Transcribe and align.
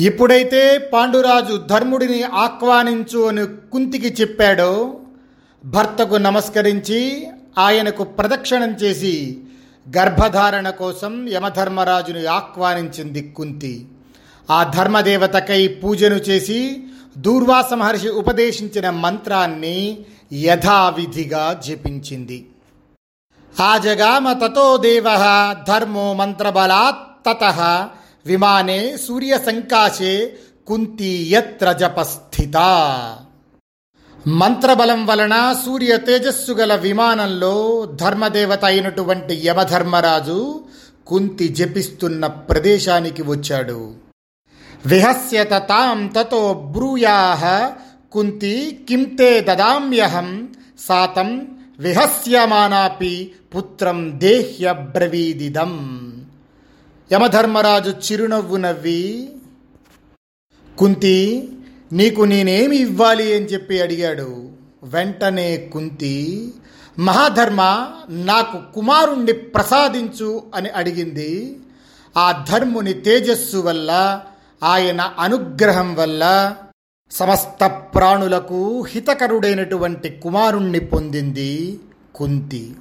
ఇప్పుడైతే 0.00 0.78
పాండురాజు 0.78 1.56
ధర్ముడిని 1.56 2.22
ఆహ్వానించు 2.22 3.18
అని 3.18 3.46
కుంతికి 3.46 4.16
చెప్పాడో. 4.20 5.00
భర్తకు 5.64 6.14
నమస్కరించి 6.14 7.26
ఆయనకు 7.58 8.04
ప్రదక్షిణం 8.04 8.70
చేసి 8.70 9.38
గర్భధారణ 9.96 10.70
కోసం 10.70 11.28
యమధర్మరాజుని 11.28 12.26
ఆహ్వానించింది 12.26 13.32
కుంతి. 13.36 13.86
ఆ 14.50 14.64
ధర్మదేవతకై 14.64 15.68
పూజను 15.68 16.14
చేసి 16.14 16.82
దూర్వాస 17.18 17.72
మహర్షి 17.72 18.08
ఉపదేశించిన 18.08 18.90
మంత్రాన్ని 18.90 19.98
యథావిధిగా 20.32 21.62
జపించింది. 21.66 22.46
ఆ 23.60 23.78
జగామ 23.78 24.32
తతో 24.32 24.76
దేవ 24.76 25.04
ధర్మో 25.68 26.12
మంత్రబలాత్ 26.12 27.26
తత 27.26 27.44
విమానే 28.26 28.96
సూర్య 28.96 29.38
సంకాశే 29.38 30.32
కుంతి 30.66 31.26
యత్ర 31.30 31.72
జపస్థిత. 31.72 32.56
మంత్రబలం 34.26 35.06
వలన 35.06 35.56
సూర్య 35.64 35.96
తేజస్సు 35.96 36.52
గల 36.52 36.74
విమానంలో 36.74 37.84
ధర్మదేవత 37.94 38.64
అయినటువంటి 38.64 39.42
యమధర్మరాజు 39.44 40.64
కుంతి 41.06 41.48
జపిస్తున్న 41.48 42.26
ప్రదేశానికి 42.26 43.22
వచ్చాడు. 43.22 43.94
విహస్యత 44.86 45.50
తాం 45.50 46.06
తతో 46.06 46.54
బ్రూయాహ 46.54 47.72
కుంతి 48.12 48.84
కింతే 48.88 49.40
దదామ్యహం 49.40 50.54
సాతం 50.88 51.48
విహస్యమానాపి 51.78 53.32
పుత్రం 53.56 54.20
దేహ్య 54.20 54.72
బ్రవీదిదం 54.72 56.00
యమధర్మరాజు 57.12 57.90
చిరునవ్వు 57.90 58.56
నవ్వి 58.56 59.32
కుంతి 60.78 61.48
నీకు 61.92 62.22
నేనేమి 62.22 62.76
ఇవ్వాలి? 62.76 63.36
అని 63.36 63.44
చెప్పి 63.44 63.80
అడిగాడు. 63.80 64.48
వెంటనే 64.82 65.56
కుంతి 65.56 66.52
మహాధర్మ 66.98 67.92
నాకు 68.08 68.74
కుమారుణ్ణి 68.74 69.32
ప్రసాదించు 69.32 70.42
అని 70.54 70.68
అడిగింది. 70.68 71.60
ఆ 72.16 72.44
ధర్ముని 72.50 72.92
తేజస్సు 72.92 73.56
వల్ల 73.56 74.22
ఆయన 74.62 75.00
అనుగ్రహం 75.00 75.94
వల్ల 75.94 76.54
సమస్త 77.10 77.66
ప్రాణులకు 77.94 78.82
హితకరుడైనటువంటి 78.82 80.08
కుమారుణ్ణి 80.08 80.80
పొందింది 80.80 81.80
కుంతి. 82.14 82.74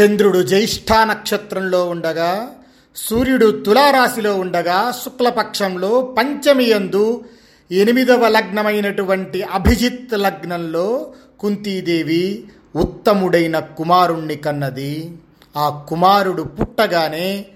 చంద్రుడు 0.00 0.42
జ్యేష్ఠా 0.42 1.04
నక్షత్రంలో 1.04 1.88
ఉండగా 1.88 2.54
సూర్యుడు 2.96 3.62
తులారాశిలో 3.66 4.38
ఉండగా 4.38 4.94
శుక్లపక్షంలో 5.04 6.14
పంచమియందు 6.18 7.24
ఎనిమిదవ 7.70 8.28
లగ్నమైనటువంటి 8.28 9.42
అభిజిత్ 9.42 10.14
లగ్నంలో 10.14 11.12
కుంతీదేవి 11.40 12.44
ఉత్తముడైన 12.76 13.58
కుమారుణ్ణి 13.58 14.36
కన్నది. 14.36 15.16
ఆ 15.56 15.84
కుమారుడు 15.88 16.42
పుట్టగానే 16.42 17.46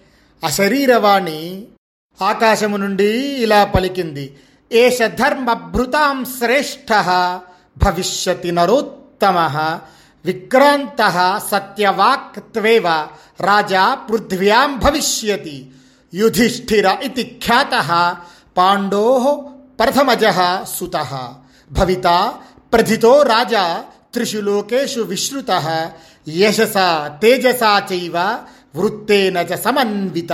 అశరీరవాణి 0.45 1.67
ఆకాశము 2.23 2.77
నుండి 2.77 3.11
ఇలా 3.15 3.65
పలికింది. 3.65 4.37
ఏష 4.73 5.03
ధర్మభృతాం 5.03 6.25
శ్రేష్ఠ 6.25 6.93
భవిష్యతి 7.85 8.53
నరోత్తమ 8.53 9.37
విక్రాంత 10.25 11.03
సత్యవాక్ 11.51 12.39
త్వేవ 12.41 12.89
రాజా 13.41 13.95
పృథ్వ్యాం 13.95 14.79
భవిష్యతి 14.79 15.71
యుధిష్ఠిర 16.15 16.97
ఇది 17.05 17.41
ఖ్యాత 17.45 17.75
పాండో 18.57 19.05
ప్రథమజ 19.81 20.25
సుత 20.79 20.97
భవిత 21.71 22.35
ప్రథితో 22.73 23.23
రాజా 23.23 23.85
త్రిషు 24.15 24.39
లోకేషు 24.39 25.01
విశ్రుత 25.01 25.51
యశసా 26.29 27.19
తేజసా 27.23 27.83
చైవ 27.93 28.17
వృత్తేన 28.77 29.39
చ 29.39 29.55
సమన్విత. 29.55 30.33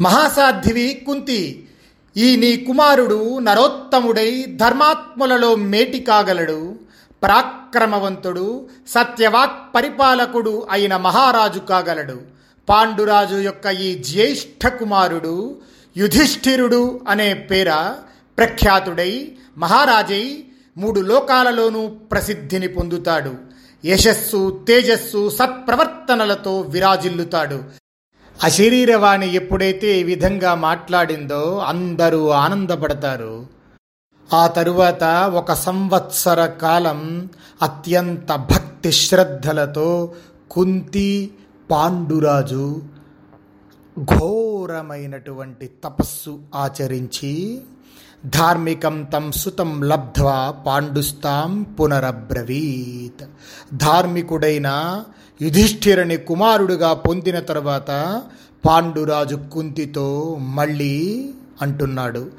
మహాసాధ్వి 0.00 1.02
కుంతి 1.06 1.68
ఈ 2.16 2.36
నీ 2.36 2.56
కుమారుడు 2.56 3.38
నరోత్తముడై 3.38 4.44
ధర్మాత్ములలో 4.56 5.54
మేటి 5.54 6.00
కాగలడు 6.00 6.76
పరాక్రమవంతుడు 7.24 8.68
సత్యవాక్ 8.88 9.74
పరిపాలకుడు 9.74 10.66
అయిన 10.70 10.96
మహారాజు 10.96 11.58
కాగలడు. 11.58 12.20
పాండురాజు 12.68 13.36
యొక్క 13.36 13.66
ఈ 13.66 14.02
జ్యేష్ఠ 14.02 14.66
కుమారుడు 14.66 15.56
యుధిష్ఠిరుడు 15.96 17.00
అనే 17.08 17.34
పేర 17.34 17.94
ప్రఖ్యాతుడై 18.38 19.32
మహారాజై 19.58 20.44
మూడు 20.76 21.00
లోకాలలోనూ 21.00 21.86
ప్రసిద్ధిని 21.86 22.68
పొందుతాడు. 22.68 23.34
యశస్సు 23.84 24.64
తేజస్సు 24.68 25.30
సత్ప్రవర్తనలతో 25.30 26.60
విరాజిల్లుతాడు. 26.60 27.62
అశరీరవాణి 28.42 29.34
ఎప్పుడైతే 29.34 30.00
ఈ 30.00 30.02
విధంగా 30.02 30.54
మాట్లాడిందో 30.54 31.58
అందరూ 31.58 32.28
ఆనందపడతారు. 32.28 33.53
ఆ 34.32 34.46
తరువాత 34.46 35.04
ఒక 35.34 35.52
సంవత్సర 35.52 36.46
కాలం 36.46 37.28
అత్యంత 37.62 38.34
భక్తి 38.34 38.92
శ్రద్ధలతో 38.92 40.14
కుంతి 40.50 41.30
పాండురాజు 41.70 42.82
ఘోరమైనటువంటి 43.98 45.70
తపస్సు 45.84 46.38
ఆచరించి 46.54 47.60
ధార్మికం 48.26 49.02
తం 49.12 49.32
సుతం 49.32 49.82
లబ్ధ్వా 49.82 50.50
పాండుస్తాం 50.66 51.62
పునరబ్రవీత్. 51.62 53.24
ధార్మికుడైన 53.76 55.04
యుధిష్ఠిరని 55.42 56.16
కుమారుడుగా 56.16 56.92
పొందిన 56.94 57.40
తర్వాత 57.40 58.22
పాండురాజు 58.66 59.36
కుంతితో 59.52 60.36
మళ్ళీ 60.40 61.34
అంటున్నాడు. 61.62 62.30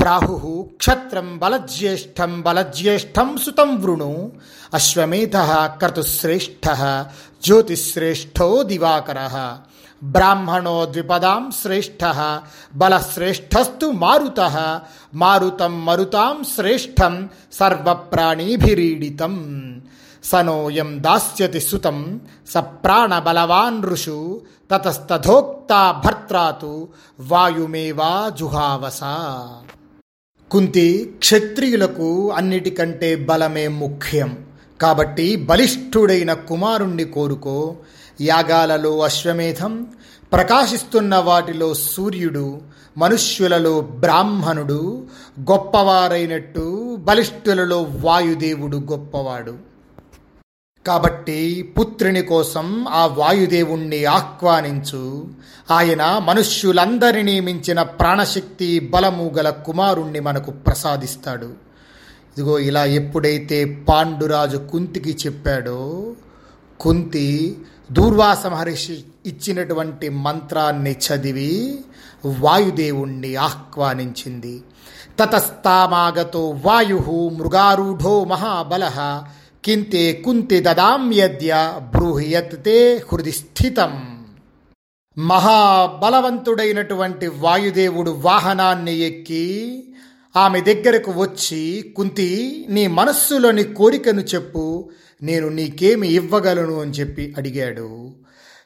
ప్రాహు 0.00 0.68
క్షత్రం 0.76 1.38
బలజ్యేష్టం 1.38 2.40
బలజ్యేష్టం 2.40 3.36
సుతం 3.46 3.82
వృణు. 3.82 4.32
అశ్వమేధ 4.74 5.36
క్రతుశ్రేష్ఠ 5.52 6.70
జ్యోతిశ్రేష్ఠో 7.44 8.62
దివాకర. 8.62 9.56
బ్రాహ్మణో 10.04 10.84
ద్విపదాం 10.84 11.50
శ్రేష్ఠ 11.62 12.30
బలశ్రేష్ఠస్తు 12.74 13.86
మారుత. 13.86 14.80
మారుతం 15.14 15.84
మరుతాం 15.84 16.44
శ్రేష్టం 16.56 17.28
సర్వప్రాణీభిరీడితం. 17.52 19.34
సనోయం 20.24 21.02
దాస్యతి 21.02 21.60
సుతం 21.60 22.20
స 22.54 22.56
ప్రాణబలవాన్ 22.56 23.84
ఋషు 23.84 24.40
తతస్తథోక్తా 24.70 26.02
భర్త్రాతు 26.04 26.88
వాయుమేవా 27.20 28.32
జుహావస. 28.40 29.00
కుంతి 30.50 31.14
క్షత్రియులకు 31.18 32.30
అన్నిటికంటే 32.30 33.16
బలమే 33.16 33.68
ముఖ్యం. 33.68 34.46
కాబట్టి 34.80 35.36
బలిష్ఠుడైన 35.36 36.32
కుమారుణ్ణి 36.32 37.04
కోరుకో. 37.04 37.76
యాగాలలో 38.20 39.00
అశ్వమేధం 39.00 39.86
ప్రకాశిస్తున్న 40.32 41.16
వాటిలో 41.16 41.74
సూర్యుడు 41.74 42.60
మనుష్యులలో 42.98 43.80
బ్రాహ్మణుడు 43.80 45.06
గొప్పవారైనట్టు 45.40 46.96
బలిష్ఠులలో 46.96 47.82
వాయుదేవుడు 47.82 48.76
గొప్పవాడు. 48.76 49.77
కాబట్టి 50.86 51.62
పుత్రుని 51.78 52.22
కోసం 52.22 52.88
ఆ 52.88 53.06
వాయుదేవుణ్ణి 53.06 54.04
ఆహ్వానించు. 54.04 55.28
ఆయన 55.70 56.20
మనుష్యులందరినీ 56.24 57.40
మించిన 57.40 57.82
ప్రాణశక్తి 57.82 58.78
బలము 58.78 59.32
గల 59.36 59.50
కుమారుణ్ణి 59.50 60.20
మనకు 60.20 60.50
ప్రసాదిస్తాడు. 60.50 61.46
ఇదిగో 61.46 62.58
ఇలా 62.58 62.84
ఎప్పుడైతే 62.84 63.64
పాండురాజు 63.88 64.56
కుంతికి 64.56 65.18
చెప్పాడో 65.26 66.12
కుంతి 66.80 67.58
దూర్వాస 67.92 68.46
మహర్షి 68.46 69.04
ఇచ్చినటువంటి 69.26 70.08
మంత్రాన్ని 70.08 70.92
చదివి 70.92 71.78
వాయుదేవుణ్ణి 72.26 73.36
ఆహ్వానించింది. 73.36 74.62
తతస్తామాగతో 75.20 76.56
వాయు 76.64 77.30
మృగారూఢో 77.38 78.24
మహాబల 78.24 78.84
కింతే 79.64 80.20
కుంతి 80.24 80.60
దదామ్యద్య 80.60 81.80
బ్రూహియత్తే 81.92 83.04
హృది 83.08 83.32
స్థితం 83.32 84.22
మహాబలవంతుడైనటువంటి 85.16 87.28
వాయుదేవుడు 87.40 88.16
వాహనాన్ని 88.22 89.00
ఎక్కి 89.00 89.84
ఆమె 90.34 90.60
దగ్గరకు 90.60 91.12
వచ్చి 91.16 91.92
కుంతి 91.96 92.64
నీ 92.68 92.86
మనస్సులోని 92.92 93.72
కోరికను 93.72 94.24
చెప్పు 94.32 94.90
నేను 95.22 95.48
నీకేమి 95.48 96.10
ఇవ్వగలను 96.10 96.80
అని 96.80 96.90
చెప్పి 96.90 97.34
అడిగాడు 97.38 98.14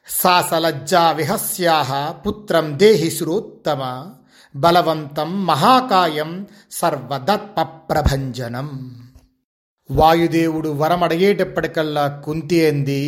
సాసలజ్జా 0.09 1.11
విహస్యాహ 1.11 2.21
పుత్రం 2.27 2.79
దేహి 2.79 3.11
సురోత్తమ 3.11 4.12
బలవంతం 4.55 5.47
మహాకాయం 5.47 6.47
సర్వదత్ప 6.73 7.61
వాయుదేవుడు 9.90 10.69
వరమడిగేటప్పటికల్లా 10.69 12.23
కుంతి 12.25 12.67
అంది 12.67 13.02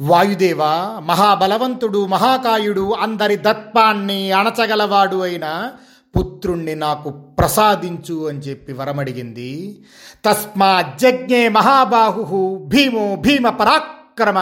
వాయుదేవ 0.00 0.58
మహాబలవంతుడు 1.00 2.06
మహాకాయుడు 2.06 2.94
అందరి 2.94 3.36
దత్పాన్ని 3.36 4.32
అణచగలవాడు 4.32 5.16
అయిన 5.16 5.70
పుత్రుణ్ణి 6.16 6.74
నాకు 6.74 7.10
ప్రసాదించు 7.10 8.28
అని 8.28 8.38
చెప్పి 8.38 8.72
వరమడిగింది. 8.72 9.84
తస్మా 10.24 10.92
జజ్ఞే 11.00 11.48
మహాబాహు 11.48 12.64
భీమో 12.68 13.16
భీమ 13.16 13.48
పరాక్రమ 13.50 14.38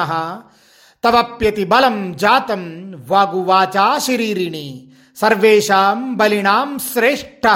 తవప్యతి 1.04 1.64
బలం 1.64 2.16
జాతం 2.16 2.94
వాగువాచా 3.08 3.98
శరీరిణి. 3.98 4.88
సర్వేషాం 5.16 6.14
బలినాం 6.14 6.78
శ్రేష్ఠ 6.78 7.46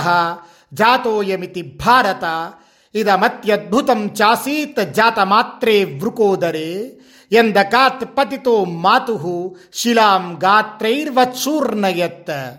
జాతోయమితి 0.73 1.63
భారత. 1.87 2.53
ఇదమత్యద్భుతం 2.95 4.11
చాసీత్ 4.23 4.95
జాతమాత్రే 4.95 5.85
వృకోదరే. 5.85 6.99
ఎందకాత్ 7.33 8.19
పతితో 8.19 8.65
మాతు 8.65 9.57
శిలాం 9.75 10.41
గాత్రైర్వచూర్ణయత్ 10.45 12.55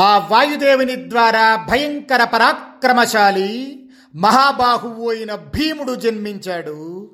ఆ 0.00 0.18
వాయుదేవుని 0.18 1.10
ద్వారా 1.10 1.66
భయంకర 1.70 2.24
పరాక్రమశాలి 2.24 3.80
మహాబాహువు 4.14 5.10
అయిన 5.10 5.34
భీముడు 5.34 5.94
జన్మించాడు. 5.94 7.10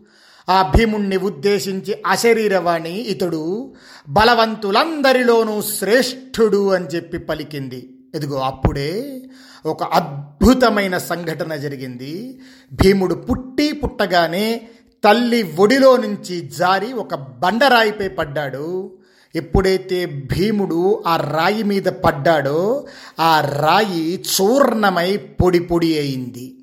ఆ 0.49 0.73
భీముణ్ణి 0.77 1.17
ఉద్దేశించి 1.17 1.97
అశరీరవాణి 2.07 2.91
ఇతడు 2.91 3.75
బలవంతులందరిలోనూ 4.09 5.63
శ్రేష్ఠుడు 5.63 6.73
అని 6.73 6.87
చెప్పి 6.87 7.19
పలికింది. 7.19 7.91
ఇదిగో 8.15 8.41
అప్పుడే 8.41 9.23
ఒక 9.67 9.83
అద్భుతమైన 9.83 10.99
సంఘటన 10.99 11.57
జరిగింది. 11.57 12.41
భీముడు 12.73 13.15
పుట్టి 13.15 13.73
పుట్టగానే 13.73 14.69
తల్లి 15.05 15.43
ఒడిలో 15.43 15.97
నుంచి 15.97 16.41
జారి 16.59 16.93
ఒక 16.93 17.15
బండరాయిపై 17.15 18.09
పడ్డాడు. 18.09 18.99
ఎప్పుడైతే 19.35 20.07
భీముడు 20.07 21.05
ఆ 21.07 21.17
రాయి 21.17 21.63
మీద 21.63 21.83
పడ్డాడో 21.83 22.87
ఆ 23.21 23.41
రాయి 23.41 24.25
చూర్ణమై 24.35 25.17
పొడి 25.17 25.59
పొడి 25.59 25.99
అయింది. 25.99 26.59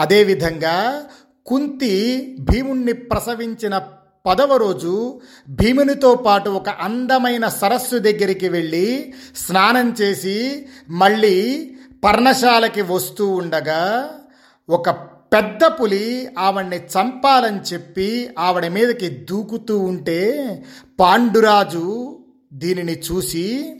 అదేవిధంగా 0.00 1.02
కుంతి 1.46 2.36
భీముణ్ణి 2.40 2.92
ప్రసవించిన 2.92 3.82
పదవ 4.26 4.56
రోజు 4.56 5.20
భీమునితో 5.48 6.14
పాటు 6.14 6.50
ఒక 6.50 6.68
అందమైన 6.68 7.48
సరస్సు 7.48 7.98
దగ్గరికి 7.98 8.48
వెళ్ళి 8.48 9.14
స్నానం 9.36 9.94
చేసి 10.00 10.66
మళ్ళీ 10.90 11.75
పర్ణశాలకి 12.06 12.82
వస్తూ 12.82 13.28
ఉండగా 13.28 14.10
ఒక 14.68 14.90
పెద్ద 15.32 15.64
పులి 15.64 16.28
ఆవిడ్ని 16.38 16.76
చంపాలని 16.76 17.60
చెప్పి 17.60 18.34
ఆవిడ 18.38 18.66
మీదకి 18.66 19.08
దూకుతూ 19.08 19.78
ఉంటే 19.78 20.20
పాండురాజు 21.00 22.18
దీనిని 22.52 22.92
చూసి 22.92 23.76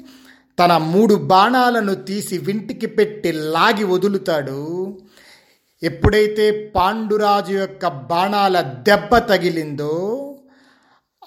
తన 0.59 0.77
మూడు 0.77 1.15
బాణాలను 1.15 1.95
తీసి 1.95 2.39
వింటికి 2.39 2.87
పెట్టి 2.87 3.33
లాగి 3.33 3.85
వదులుతాడు. 3.85 4.99
ఎప్పుడైతే 5.83 6.73
పాండురాజు 6.77 7.53
యొక్క 7.53 7.89
బాణాల 7.89 8.61
దెబ్బ 8.61 9.19
తగిలిందో 9.19 10.35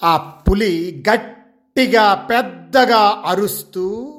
ఆ 0.03 0.17
పులి 0.17 1.03
గట్టిగా 1.09 2.27
పెద్దగా 2.29 3.23
అరుస్తూ 3.25 4.13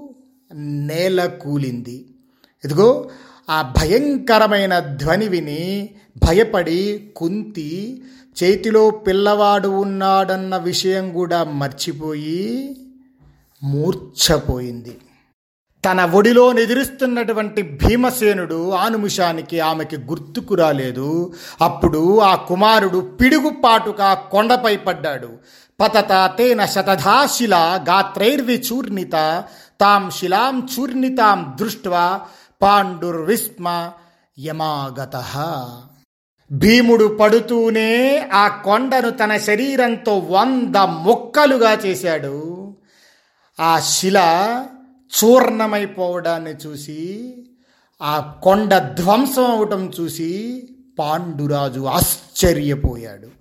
నేల 0.60 1.26
కూలింది. 1.26 2.09
ఇదిగో 2.64 3.10
ఆ 3.50 3.74
భయంకరమైన 3.80 4.78
ధ్వని 4.78 5.28
విని 5.28 5.90
భయపడి 6.16 7.12
కుంతి 7.16 8.02
చేతిలో 8.42 8.90
పిల్లవాడు 8.90 9.68
ఉన్నాడన్న 9.68 10.56
విషయం 10.56 11.12
కూడా 11.12 11.44
మర్చిపోయి 11.44 12.76
మూర్ఛపోయింది. 13.62 14.98
తన 15.84 16.04
ఒడిలో 16.04 16.52
నిద్రిస్తున్నటువంటి 16.52 17.62
భీమసేనుడు 17.62 18.70
ఆ 18.70 18.88
నిమిషానికి 18.88 19.60
ఆమెకి 19.60 19.96
గుర్తుకు 19.96 20.54
రాలేదు. 20.54 21.32
అప్పుడు 21.60 22.18
ఆ 22.20 22.36
కుమారుడు 22.36 22.98
పిడుగుపాటుగా 22.98 24.14
కొండపై 24.14 24.76
పడ్డాడు. 24.76 25.30
పతత 25.80 26.30
తేన 26.38 26.64
శతధాశిల 26.64 27.56
గాత్రైర్విచూర్ణిత 27.88 29.44
తాం 29.80 30.10
శిలాం 30.10 30.68
చూర్ణితాం 30.72 31.56
దృష్ట్వా 31.60 32.20
పాండుర్విస్మ 32.62 33.92
యమాగత. 34.38 35.16
భీముడు 36.52 37.18
పడుతూనే 37.20 38.18
ఆ 38.18 38.48
కొండను 38.48 39.10
తన 39.10 39.36
శరీరంతో 39.36 40.18
వంద 40.18 40.76
ముక్కలుగా 40.76 41.72
చేశాడు. 41.72 42.76
ఆ 43.60 43.80
శిల 43.80 44.18
చూర్ణమైపోవడాన్ని 45.10 46.50
చూసి 46.50 47.32
ఆ 48.02 48.34
కొండ 48.42 48.78
ధ్వంసం 48.78 49.44
అవటం 49.44 49.92
చూసి 50.00 50.62
పాండురాజు 50.98 51.80
ఆశ్చర్యపోయాడు. 51.80 53.39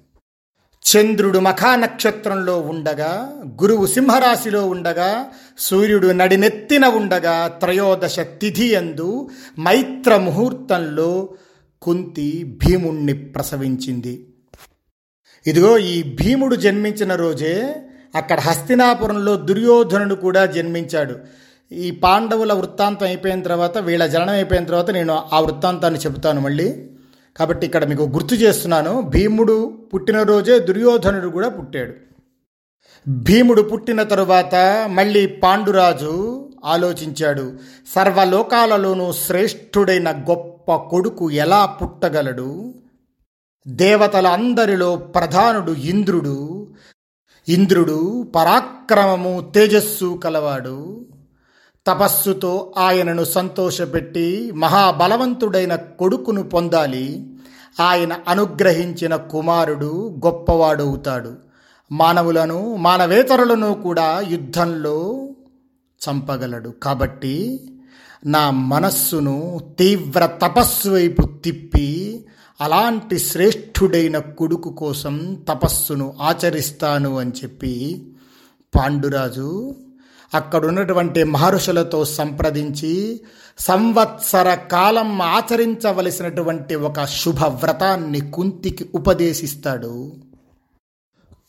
చంద్రుడు 0.91 1.39
మఖా 1.39 1.75
నక్షత్రంలో 1.75 2.59
ఉండగా 2.59 3.33
గురువు 3.63 3.85
సింహరాశిలో 3.85 4.67
ఉండగా 4.67 5.25
సూర్యుడు 5.57 6.07
నడినెత్తిన 6.07 6.85
ఉండగా 6.85 7.47
త్రయోదశ 7.47 8.19
తిథి 8.19 8.67
ఎందు 8.67 9.29
మైత్ర 9.59 10.17
ముహూర్తంలో 10.17 11.29
కుంతి 11.81 12.59
భీముణ్ణి 12.63 13.13
ప్రసవించింది. 13.13 14.25
ఇదిగో 15.47 15.77
ఈ 15.77 16.03
భీముడు 16.03 16.55
జన్మించిన 16.55 17.15
రోజే 17.15 17.75
అక్కడ 18.15 18.39
హస్తినాపురంలో 18.39 19.35
దుర్యోధనుడు 19.35 20.15
కూడా 20.15 20.45
జన్మించాడు. 20.45 21.15
ఈ 21.71 21.91
పాండవుల 21.91 22.53
వృత్తాంతం 22.53 23.07
అయిపోయిన 23.07 23.41
తర్వాత 23.41 23.77
వీళ్ళ 23.77 24.05
జననం 24.05 24.33
అయిపోయిన 24.33 24.63
తర్వాత 24.63 24.91
నేను 24.91 25.13
ఆ 25.33 25.39
వృత్తాంతాన్ని 25.39 25.99
చెబుతాను 25.99 26.41
మళ్ళీ. 26.41 26.89
కాబట్టి 27.39 27.65
ఇక్కడ 27.65 27.85
మీకు 27.85 28.03
గుర్తు 28.03 28.35
చేస్తున్నాను 28.35 29.01
భీముడు 29.01 29.77
పుట్టినరోజే 29.93 30.59
దుర్యోధనుడు 30.59 31.27
కూడా 31.27 31.49
పుట్టాడు. 31.49 31.93
భీముడు 33.07 33.61
పుట్టిన 33.61 34.03
తరువాత 34.03 34.55
మళ్ళీ 34.91 35.25
పాండురాజు 35.25 36.49
ఆలోచించాడు 36.65 37.53
సర్వలోకాలలోనూ 37.95 39.11
శ్రేష్ఠుడైన 39.11 40.11
గొప్ప 40.11 40.75
కొడుకు 40.75 41.31
ఎలా 41.31 41.65
పుట్టగలడు? 41.65 42.73
దేవతల 43.67 44.27
అందరిలో 44.27 44.95
ప్రధానుడు 44.95 45.71
ఇంద్రుడు 45.71 46.67
ఇంద్రుడు 47.49 48.27
పరాక్రమము 48.35 49.51
తేజస్సు 49.55 50.19
కలవాడు. 50.23 51.05
తపస్సుతో 51.89 52.73
ఆయనను 52.77 53.23
సంతోషపెట్టి 53.23 54.51
మహాబలవంతుడైన 54.51 55.75
కొడుకును 55.75 56.43
పొందాలి. 56.43 57.27
ఆయన 57.79 58.19
అనుగ్రహించిన 58.27 59.15
కుమారుడు 59.15 60.19
గొప్పవాడవుతాడు. 60.25 61.33
మానవులను 61.91 62.75
మానవేతరులను 62.75 63.73
కూడా 63.73 64.23
యుద్ధంలో 64.29 65.27
చంపగలడు. 66.01 66.69
కాబట్టి 66.69 67.59
నా 68.25 68.49
మనస్సును 68.49 69.59
తీవ్ర 69.79 70.25
తపస్సు 70.25 70.89
వైపు 70.89 71.21
తిప్పి 71.21 72.25
అలాంటి 72.61 73.19
శ్రేష్ఠుడైన 73.19 74.17
కొడుకు 74.17 74.69
కోసం 74.69 75.45
తపస్సును 75.49 76.13
ఆచరిస్తాను 76.21 77.19
అని 77.19 77.31
చెప్పి 77.43 78.03
పాండురాజు 78.75 79.75
అక్కడున్నటువంటి 80.33 81.23
మహర్షులతో 81.23 82.05
సంప్రదించి 82.05 83.21
సంవత్సర 83.59 84.53
కాలం 84.53 85.21
ఆచరించవలసినటువంటి 85.21 86.75
ఒక 86.75 87.05
శుభ 87.05 87.43
వ్రతాన్ని 87.43 88.31
కుంతికి 88.31 88.89
ఉపదేశిస్తాడు. 88.95 90.11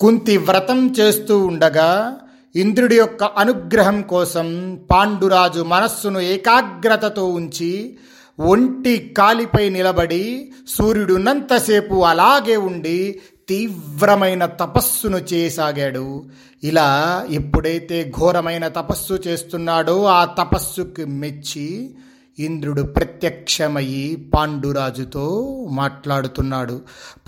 కుంతి 0.00 0.36
వ్రతం 0.36 0.94
చేస్తూ 1.00 1.46
ఉండగా 1.46 2.18
ఇంద్రుడి 2.56 2.96
యొక్క 2.96 3.24
అనుగ్రహం 3.24 4.02
కోసం 4.02 4.78
పాండురాజు 4.90 5.60
మనస్సును 5.60 6.20
ఏకాగ్రతతో 6.20 7.26
ఉంచి 7.26 7.96
ఒంటి 8.38 9.14
కాలిపై 9.18 9.68
నిలబడి 9.68 10.52
సూర్యుడున్నంతసేపు 10.76 12.04
అలాగే 12.04 12.56
ఉండి 12.56 13.20
తీవ్రమైన 13.50 14.46
తపస్సును 14.46 15.16
చేయసాగాడు. 15.16 16.24
ఇలా 16.64 17.26
ఎప్పుడైతే 17.30 18.12
ఘోరమైన 18.18 18.68
తపస్సు 18.68 19.18
చేస్తున్నాడో 19.26 20.04
ఆ 20.04 20.24
తపస్సుకి 20.24 21.04
మెచ్చి 21.04 21.94
ఇంద్రుడు 22.38 22.82
ప్రత్యక్షమయ్యి 22.82 24.16
పాండురాజుతో 24.16 25.56
మాట్లాడుతున్నాడు. 25.70 26.80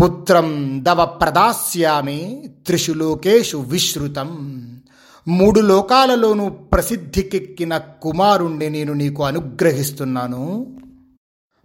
పుత్రం 0.03 0.79
దవ 0.85 1.05
ప్రదాస్యామి 1.05 2.51
త్రిషు 2.67 2.93
లోకేషు 2.93 3.57
విశ్రుతం. 3.57 4.63
మూడు 5.29 5.61
లోకాలలోనూ 5.61 6.49
ప్రసిద్ధికెక్కిన 6.49 7.79
కుమారుణ్ణి 7.79 8.71
నేను 8.71 8.93
నీకు 8.93 9.25
అనుగ్రహిస్తున్నాను. 9.25 10.67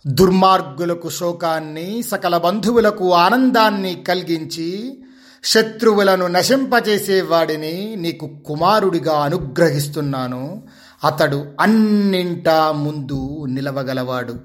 దుర్మార్గులకు 0.08 1.10
శోకాన్ని 1.10 2.04
సకల 2.04 2.38
బంధువులకు 2.38 3.14
ఆనందాన్ని 3.14 4.04
కలిగించి 4.08 4.98
శత్రువులను 5.44 6.28
నశింపజేసేవాడిని 6.28 7.96
నీకు 7.96 8.44
కుమారుడిగా 8.46 9.14
అనుగ్రహిస్తున్నాను. 9.14 10.68
అతడు 11.04 11.46
అన్నింటా 11.60 12.72
ముందు 12.72 13.46
నిలవగలవాడు. 13.50 14.36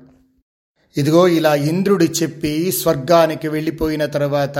ఇదిగో 0.97 1.29
ఇలా 1.29 1.55
ఇంద్రుడు 1.55 2.05
చెప్పి 2.05 2.73
స్వర్గానికి 2.73 3.49
వెళ్ళిపోయిన 3.49 4.07
తర్వాత 4.07 4.59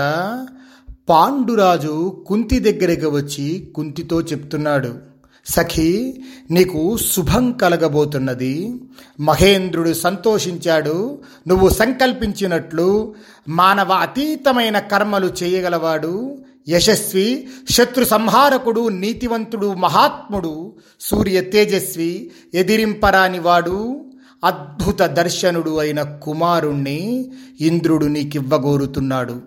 పాండురాజు 1.09 2.23
కుంతి 2.27 2.59
దగ్గరికి 2.59 3.05
వచ్చి 3.05 3.71
కుంతితో 3.75 4.21
చెప్తున్నాడు. 4.21 5.12
సఖి 5.45 6.21
నీకు 6.51 6.97
శుభం 6.97 7.51
కలగబోతున్నది. 7.51 8.75
మహేంద్రుడు 9.19 9.93
సంతోషించాడు. 9.93 11.19
నువ్వు 11.47 11.69
సంకల్పించినట్లు 11.69 13.15
మానవ 13.49 13.93
అతీతమైన 13.93 14.79
కర్మలు 14.79 15.33
చేయగలవాడు. 15.43 16.37
యశస్వి 16.69 17.47
శత్రు 17.69 18.05
సంహారకుడు 18.05 18.89
నీతివంతుడు 18.89 19.73
మహాత్ముడు 19.73 20.75
సూర్య 21.01 21.41
తేజస్వి 21.41 22.31
ఎదిరింపరాని 22.53 23.39
వాడు 23.39 24.05
అద్భుత 24.43 25.01
దర్శనుడు 25.01 25.77
అయిన 25.77 26.03
కుమారుణ్ణి 26.03 27.31
ఇంద్రుడు 27.61 28.05
నీకివ్వగోరుతున్నాడు. 28.05 29.41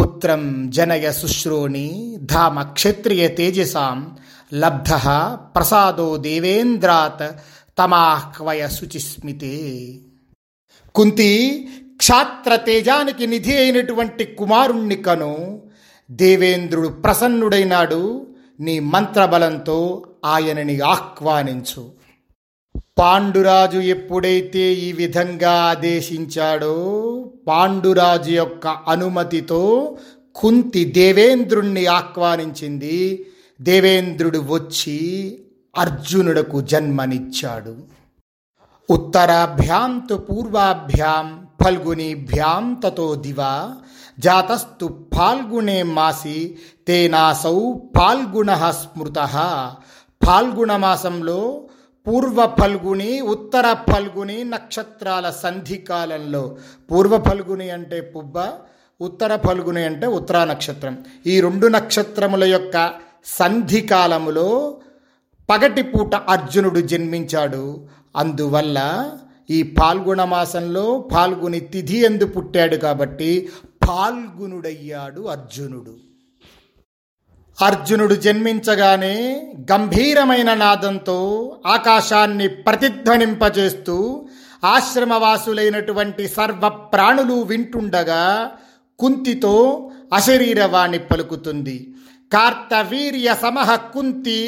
పుత్రం 0.00 0.70
జనయ 0.70 1.12
శుశ్రోణి 1.12 2.18
ధామ 2.22 2.62
క్షత్రియ 2.62 3.28
తేజసాం 3.28 4.10
లబ్ధ 4.54 4.94
ప్రసాదో 5.56 6.16
దేవేంద్రాత్ 6.16 7.36
తమాహ్వయ 7.78 8.68
శుచిస్మితే. 8.68 9.94
కుంతి 10.94 11.64
క్షాత్ర 11.96 12.56
తేజానికి 12.56 13.26
నిధి 13.26 13.56
అయినటువంటి 13.56 14.24
కుమారుణ్ణి 14.24 14.96
కను. 14.96 15.62
దేవేంద్రుడు 16.10 16.88
ప్రసన్నుడైనాడు. 16.88 18.26
నీ 18.60 18.78
మంత్రబలంతో 18.78 20.04
ఆయనని 20.24 20.80
ఆహ్వానించు. 20.80 21.90
పాండురాజు 22.98 23.78
ఎప్పుడైతే 23.78 24.72
ఈ 24.72 24.92
విధంగా 24.92 25.50
ఆదేశించాడో 25.50 26.74
పాండురాజు 27.48 28.30
యొక్క 28.30 28.66
అనుమతితో 28.66 29.96
కుంతి 30.34 30.84
దేవేంద్రుణ్ణి 30.84 31.86
ఆహ్వానించింది. 31.86 33.26
దేవేంద్రుడు 33.60 34.38
వచ్చి 34.38 34.98
అర్జునుడకు 35.76 36.60
జన్మనిచ్చాడు. 36.60 37.76
ఉత్తరాభ్యాం 38.90 40.06
తు 40.10 40.14
పూర్వాభ్యాం 40.14 41.46
ఫల్గునీభ్యాం 41.64 42.80
తతో 42.84 43.14
దివా 43.14 43.76
జాతస్తు 44.18 44.86
ఫాల్గుణే 45.16 45.82
మాసి 45.82 46.58
తేనాసౌ 46.88 47.58
ఫాల్గుణ 47.96 48.54
స్మృత. 48.70 49.18
ఫాల్గుణ 50.26 50.76
మాసంలో 50.76 51.40
పూర్వ 52.06 52.54
ఫల్గుని 52.60 53.20
ఉత్తర 53.20 53.76
ఫల్గుని 53.90 54.44
నక్షత్రాల 54.44 55.30
సంధి 55.30 55.76
కాలంలో 55.76 56.56
పూర్వ 56.90 57.22
ఫల్గుని 57.22 57.70
అంటే 57.70 58.00
పుబ్బ 58.00 58.36
ఉత్తర 59.00 59.36
ఫల్గుని 59.36 59.84
అంటే 59.84 60.06
ఉత్తరా 60.06 60.44
నక్షత్రం 60.44 60.94
ఈ 61.26 61.40
రెండు 61.40 61.66
నక్షత్రముల 61.66 62.44
యొక్క 62.44 63.07
సంధి 63.36 63.80
కాలములో 63.80 64.76
పగటిపూట 65.50 66.14
అర్జునుడు 66.14 66.80
జన్మించాడు. 66.80 67.88
అందువల్ల 68.16 69.10
ఈ 69.50 69.62
పాల్గొన 69.62 70.24
మాసంలో 70.24 71.08
పాల్గొని 71.12 71.60
తిథి 71.60 71.96
ఎందు 71.96 72.24
పుట్టాడు 72.24 72.76
కాబట్టి 72.76 73.48
పాల్గునుడయ్యాడు 73.88 75.20
అర్జునుడు. 75.20 75.94
అర్జునుడు 77.58 78.14
జన్మించగానే 78.14 79.16
గంభీరమైన 79.72 80.54
నాదంతో 80.54 81.18
ఆకాశాన్ని 81.66 82.48
ప్రతిధ్వనింపజేస్తూ 82.48 84.28
ఆశ్రమవాసులైనటువంటి 84.64 86.28
సర్వ 86.28 86.68
ప్రాణులు 86.68 87.42
వింటుండగా 87.42 88.50
కుంతితో 88.98 89.90
అశరీరవాణి 90.14 90.98
పలుకుతుంది. 90.98 91.94
కార్తవీర్య 92.32 93.28
సమహ 93.42 93.70
కుంతి 93.92 94.40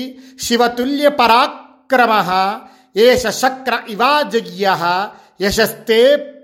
శివతుల్య 0.45 1.09
పరాక్రమ 1.21 2.13
ఏష 3.03 3.27
శక్ర 3.39 3.75
ఇవాజయ్య 3.89 4.67
యశస్తే 5.43 6.01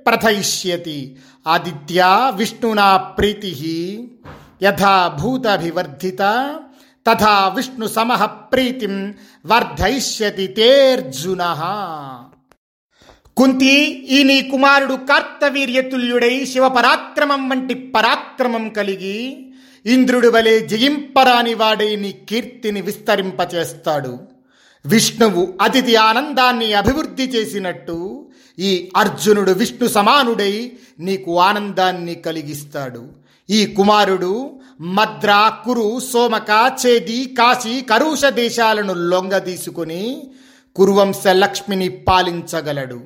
ప్రథయిష్యతి 0.06 0.98
ఆదిత్య 1.46 2.02
విష్ణునా 2.36 2.86
ప్రీతి 3.18 3.52
యథా 4.62 4.94
భూతభివర్ధిత 5.18 6.22
తథా 7.06 7.34
విష్ణు 7.56 7.86
సమహ 7.88 8.22
ప్రీతిం 8.52 8.94
వర్ధయిష్యతి 9.44 10.46
తేర్జున 10.56 11.42
కుంతి 13.36 13.74
ఈ 14.08 14.18
నీ 14.22 14.36
కుమారుడు 14.50 14.94
కార్తవీర్యతుల్యుడై 15.08 16.34
శివపరాక్రమం 16.44 17.42
వంటి 17.48 17.74
పరాక్రమం 17.94 18.64
కలిగి 18.68 19.18
ఇంద్రుడి 19.86 20.28
వలె 20.28 20.60
జయింపరాని 20.60 21.54
వాడై 21.54 21.96
నీ 21.96 22.12
కీర్తిని 22.12 22.80
విస్తరింపచేస్తాడు. 22.80 24.18
విష్ణువు 24.86 25.54
అతిథి 25.62 25.94
ఆనందాన్ని 25.96 26.72
అభివృద్ధి 26.72 27.22
చేసినట్టు 27.22 28.26
ఈ 28.58 28.90
అర్జునుడు 28.96 29.50
విష్ణు 29.50 29.88
సమానుడై 29.88 30.72
నీకు 31.00 31.40
ఆనందాన్ని 31.40 32.14
కలిగిస్తాడు. 32.14 33.06
ఈ 33.50 33.66
కుమారుడు 33.66 34.60
మద్ర 34.80 35.52
కురు 35.64 36.00
సోమక 36.12 36.72
చేది 36.86 37.24
కాశీ 37.38 37.80
కరుష 37.80 38.24
దేశాలను 38.24 38.94
లొంగదీసుకుని 38.94 40.30
కురువంశ 40.76 41.26
లక్ష్మిని 41.26 41.88
పాలించగలడు. 41.88 43.00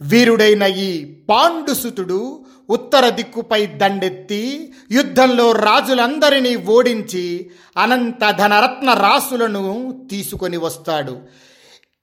వీరుడైన 0.00 0.62
ఈ 0.62 1.04
పాండుసుతుడు 1.28 2.44
ఉత్తర 2.70 3.08
దిక్కుపై 3.08 3.66
దండెత్తి 3.66 4.74
యుద్ధంలో 4.90 5.52
రాజులందరినీ 5.52 6.56
ఓడించి 6.56 7.50
అనంత 7.76 8.30
ధనరత్న 8.30 8.92
రాసులను 8.92 9.64
తీసుకొని 10.10 10.56
వస్తాడు. 10.56 11.18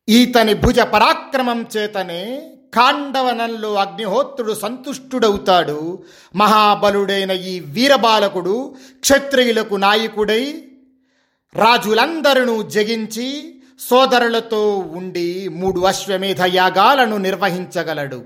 ఈతని 0.09 0.53
భుజ 0.53 0.79
పరాక్రమం 0.79 1.65
చేతనే 1.77 2.51
ఖాండవనంలో 2.75 3.73
అగ్నిహోత్రుడు 3.73 4.53
సంతుష్టుడవుతాడు. 4.53 6.03
మహాబలుడైన 6.35 7.31
ఈ 7.31 7.59
వీరబాలకుడు 7.59 8.75
క్షత్రియులకు 8.99 9.75
నాయకుడై 9.75 10.63
రాజులందరూ 11.55 12.61
జగించి 12.63 13.27
సోదరులతో 13.79 14.77
ఉండి 14.77 15.47
మూడు 15.47 15.79
అశ్వమేధ 15.79 16.41
యాగాలను 16.41 17.17
నిర్వహించగలడు. 17.17 18.25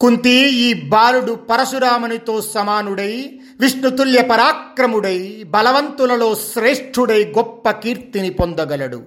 కుంతి 0.00 0.30
ఈ 0.30 0.72
బాలుడు 0.72 1.32
పరశురామునితో 1.32 2.42
సమానుడై 2.42 3.40
విష్ణుతుల్య 3.60 4.22
పరాక్రముడై 4.22 5.42
బలవంతులలో 5.46 6.34
శ్రేష్ఠుడై 6.34 7.24
గొప్ప 7.24 7.70
కీర్తిని 7.70 8.30
పొందగలడు. 8.30 9.02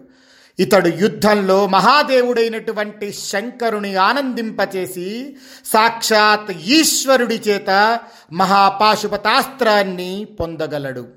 ఇతడు 0.60 0.88
యుద్ధంలో 0.88 1.68
మహాదేవుడైనటువంటి 1.68 3.14
శంకరుని 3.14 3.96
ఆనందింపచేసి 3.96 5.36
సాక్షాత్ 5.66 6.52
ఈశ్వరుడి 6.52 7.36
చేత 7.36 8.00
మహాపాశుపతాస్త్రాన్ని 8.32 10.26
పొందగలడు. 10.40 11.08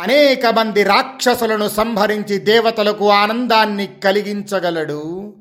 అనేక 0.00 0.46
మంది 0.46 0.82
రాక్షసులను 0.82 1.68
సంహరించి 1.68 2.38
దేవతలకు 2.38 3.10
ఆనందాన్ని 3.10 3.88
కలిగించగలడు. 4.04 5.34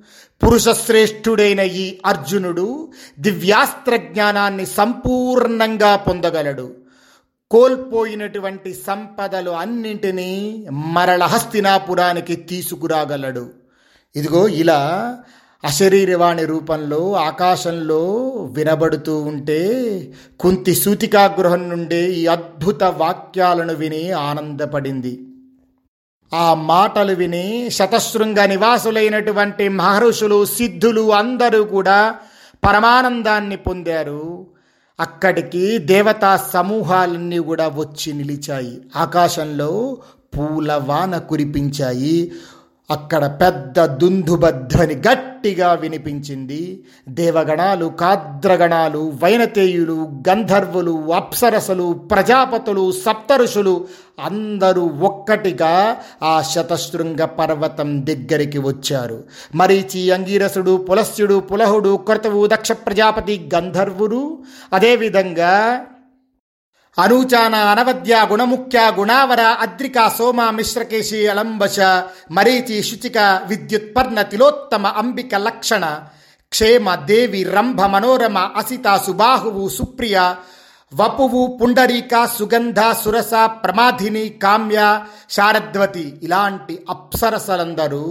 పురుషశ్రేష్ఠుడైన 0.46 1.60
ఈ 1.60 1.98
అర్జునుడు 2.06 2.92
దివ్యాస్త్ర 3.20 3.96
జ్ఞానాన్ని 3.96 4.66
సంపూర్ణంగా 4.66 5.96
పొందగలడు. 5.96 6.72
కోల్పోయినటువంటి 7.52 8.74
సంపదలు 8.88 9.52
అన్నింటినీ 9.52 10.66
మరల 10.72 11.24
హస్తినాపురానికి 11.24 12.36
తీసుకురాగలడు. 12.36 13.50
ఇదిగో 14.16 14.48
ఇలా 14.48 15.18
అశరీరవాణి 15.64 16.46
రూపంలో 16.46 17.14
ఆకాశంలో 17.14 18.28
వినబడుతూ 18.52 19.22
ఉంటే 19.22 19.62
కుంతి 20.40 20.76
సూతికాగృహం 20.76 21.70
నుండే 21.70 22.12
ఈ 22.12 22.28
అద్భుత 22.28 22.84
వాక్యాలను 22.84 23.74
విని 23.74 24.12
ఆనందపడింది. 24.12 25.28
ఆ 26.34 26.54
మాటలు 26.54 27.14
విని 27.14 27.70
శతశృంగ 27.70 28.46
నివాసులైనటువంటి 28.46 29.70
మహర్షులు 29.70 30.46
సిద్ధులు 30.46 31.14
అందరూ 31.14 31.64
కూడా 31.64 32.16
పరమానందాన్ని 32.64 33.56
పొందారు. 33.56 34.48
అక్కడికి 35.00 35.78
దేవతా 35.78 36.38
సమూహాలన్నీ 36.54 37.40
కూడా 37.40 37.68
వచ్చి 37.68 38.14
నిలిచాయి. 38.14 38.82
ఆకాశంలో 38.96 39.98
పూల 40.38 40.74
వాన 40.74 41.18
కురిపించాయి. 41.18 42.32
అక్కడ 42.94 43.26
పెద్ద 43.42 43.86
దుందుబద్ధని 43.86 44.96
గట్టిగా 44.96 45.74
వినిపించింది. 45.74 46.62
దేవగణాలు 47.10 47.86
కాద్రగణాలు 47.86 49.02
వైనతేయులు 49.24 49.98
గంధర్వులు 50.30 50.96
అప్సరసలు 51.14 51.88
ప్రజాపతులు 52.12 52.86
సప్తరుషులు 52.92 53.88
అందరూ 54.26 54.84
ఒక్కటిగా 55.02 55.98
ఆ 56.24 56.42
శతశృంగ 56.42 57.22
పర్వతం 57.26 57.90
దగ్గరికి 58.06 58.60
వచ్చారు. 58.60 59.24
మరీచి 59.56 60.12
అంగీరసుడు 60.12 60.74
పులస్యుడు 60.90 61.38
పులహుడు 61.52 61.94
కర్తవు 62.10 62.48
దక్ష 62.48 62.72
ప్రజాపతి 62.72 63.50
గంధర్వులు 63.56 64.22
అదేవిధంగా 64.74 65.54
అనూచాన 66.98 67.56
అనవద్య 67.56 68.16
గుణముఖ్య 68.30 68.80
గుణావర 68.98 69.42
అద్రిక 69.60 70.00
సోమ 70.08 70.50
మిశ్రకేశి 70.50 71.28
అలంబశ 71.28 71.78
మరీచి 72.32 72.84
శుచిక 72.84 73.18
విద్యుత్పర్ణ 73.48 74.22
తిలోత్తమ 74.22 74.88
అంబిక 74.98 75.36
లక్షణ 75.36 75.86
క్షేమ 76.52 76.96
దేవి 76.96 77.44
రంభ 77.44 77.82
మనోరమ 77.86 78.38
అసిత 78.56 78.88
సుబాహువు 79.06 79.70
సుప్రియ 79.70 80.18
వపువు 80.92 81.58
పుండరీక 81.60 82.14
సుగంధ 82.38 82.80
సురస 83.04 83.34
ప్రమాధిని 83.64 84.30
కామ్య 84.44 84.80
శారద్వతి 85.30 86.06
ఇలాంటి 86.24 86.86
అప్సరసలందరూ 86.90 88.06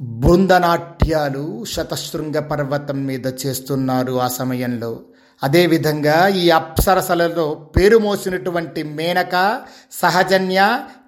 బృందనాట్యాలు 0.00 1.64
శతశృంగ 1.64 2.38
పర్వతం 2.50 3.06
మీద 3.06 3.26
చేస్తున్నారు 3.42 4.14
ఆ 4.20 4.28
సమయంలో. 4.28 4.92
అదేవిధంగా 5.42 6.16
ఈ 6.36 6.44
అప్సరసలలో 6.50 7.46
పేరు 7.76 7.98
మోసినటువంటి 7.98 8.82
మేనక 8.96 9.34
సహజన్య 10.00 10.60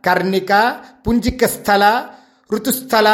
కర్ణిక 0.05 0.53
పుంజిక 1.07 1.45
స్థల 1.47 1.85
ఋతుస్థల 2.51 3.09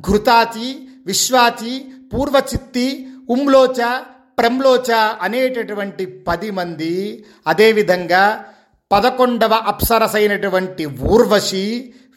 ఘృతాచి 0.00 0.68
విశ్వాచి 1.06 1.74
పూర్వచిత్తి 2.12 2.86
ఉమ్లోచ 3.28 3.80
ప్రంలోచ 4.38 4.90
అనేటటువంటి 5.22 6.04
పది 6.28 6.50
మంది 6.50 6.94
అదేవిధంగా 7.46 8.24
పదకొండవ 8.90 9.54
అప్సరసైనటువంటి 9.66 10.84
ఊర్వశి 11.08 11.64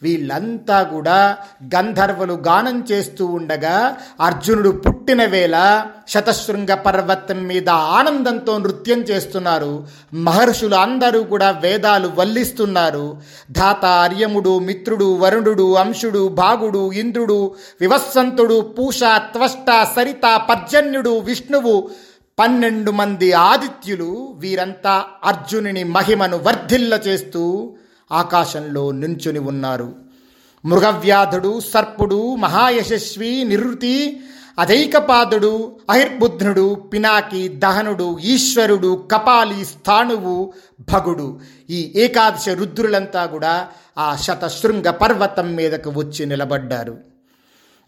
వీళ్ళంతా 0.02 0.82
కూడా 0.82 1.36
గంధర్వులు 1.74 2.34
గానం 2.48 2.84
చేస్తూ 2.90 3.26
ఉండగా 3.26 3.96
అర్జునుడు 4.20 4.70
పుట్టిన 4.70 5.24
వేళ 5.24 5.86
శతశృంగ 6.08 6.74
పర్వతం 6.74 7.46
మీద 7.46 7.68
ఆనందంతో 7.70 8.58
నృత్యం 8.58 9.00
చేస్తున్నారు. 9.00 9.84
మహర్షులు 10.14 10.76
అందరూ 10.76 11.22
కూడా 11.22 11.50
వేదాలు 11.50 12.08
వల్లిస్తున్నారు. 12.18 13.06
ధాత 13.50 13.84
అర్యముడు 13.84 14.58
మిత్రుడు 14.58 15.16
వరుణుడు 15.16 15.74
అంశుడు 15.74 16.28
భాగుడు 16.28 16.92
ఇంద్రుడు 16.92 17.54
వివస్సంతుడు 17.80 18.60
పూష 18.78 19.00
త్వష్ట 19.32 19.68
సరిత 19.96 20.42
పర్జన్యుడు 20.48 21.18
విష్ణువు 21.18 21.90
పన్నెండు 22.38 22.90
మంది 22.90 23.32
ఆదిత్యులు 23.32 24.34
వీరంతా 24.38 25.04
అర్జునుని 25.24 25.84
మహిమను 25.84 26.36
వర్ధిల్ల 26.36 26.94
చేస్తూ 27.06 27.44
ఆకాశంలో 28.12 28.90
నించుని 28.90 29.38
ఉన్నారు. 29.38 29.94
మృగవ్యాధుడు 30.64 31.60
సర్పుడు 31.60 32.34
మహాయశస్వి 32.34 33.44
నిరుతి 33.44 34.20
అధైకపాదుడు 34.58 35.76
అహిర్బుద్ధుడు 35.90 36.74
పినాకి 36.74 37.48
దహనుడు 37.48 38.18
ఈశ్వరుడు 38.18 39.08
కపాలి 39.12 39.64
స్థాణువు 39.64 40.52
భగుడు. 40.80 41.40
ఈ 41.70 41.92
ఏకాదశ 41.96 42.48
రుద్రులంతా 42.48 43.26
కూడా 43.26 43.68
ఆ 43.98 44.16
శతశృంగ 44.16 44.90
పర్వతం 44.90 45.54
మీదకు 45.54 45.90
వచ్చి 45.90 46.26
నిలబడ్డారు. 46.26 46.98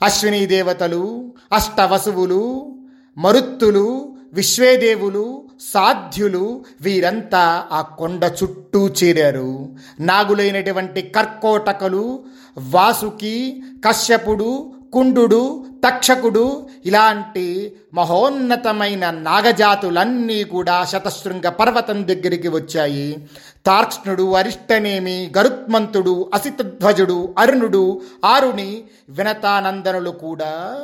అశ్విని 0.03 0.47
దేవతలు 0.47 1.35
అష్టవసువులు 1.53 2.75
మరుత్తులు 3.19 4.17
విశ్వేదేవులు 4.33 5.48
సాధ్యులు 5.61 6.65
వీరంతా 6.81 7.65
ఆ 7.73 7.81
కొండ 7.81 8.33
చుట్టూ 8.43 8.89
చేరారు. 8.89 9.69
నాగులైనటువంటి 10.01 11.03
కర్కోటకలు 11.03 12.25
వాసుకి 12.59 13.63
కశ్యపుడు 13.89 14.73
కుండు 14.93 15.65
తక్షకుడు 15.87 16.67
ఇలాంటి 16.87 17.77
మహోన్నతమైన 17.95 19.11
నాగజాతులన్నీ 19.11 20.45
కూడా 20.45 20.85
శతశృంగ 20.85 21.49
పర్వతం 21.49 22.09
దగ్గరికి 22.09 22.49
వచ్చాయి. 22.49 23.29
తార్క్ష్ణుడు 23.67 24.35
అరిష్టనేమి 24.35 25.33
గరుత్మంతుడు 25.39 26.31
అసితధ్వజుడు 26.35 27.35
అరుణుడు 27.39 28.01
ఆరుని 28.25 28.83
వినతానందనులు 29.09 30.11
కూడా 30.11 30.81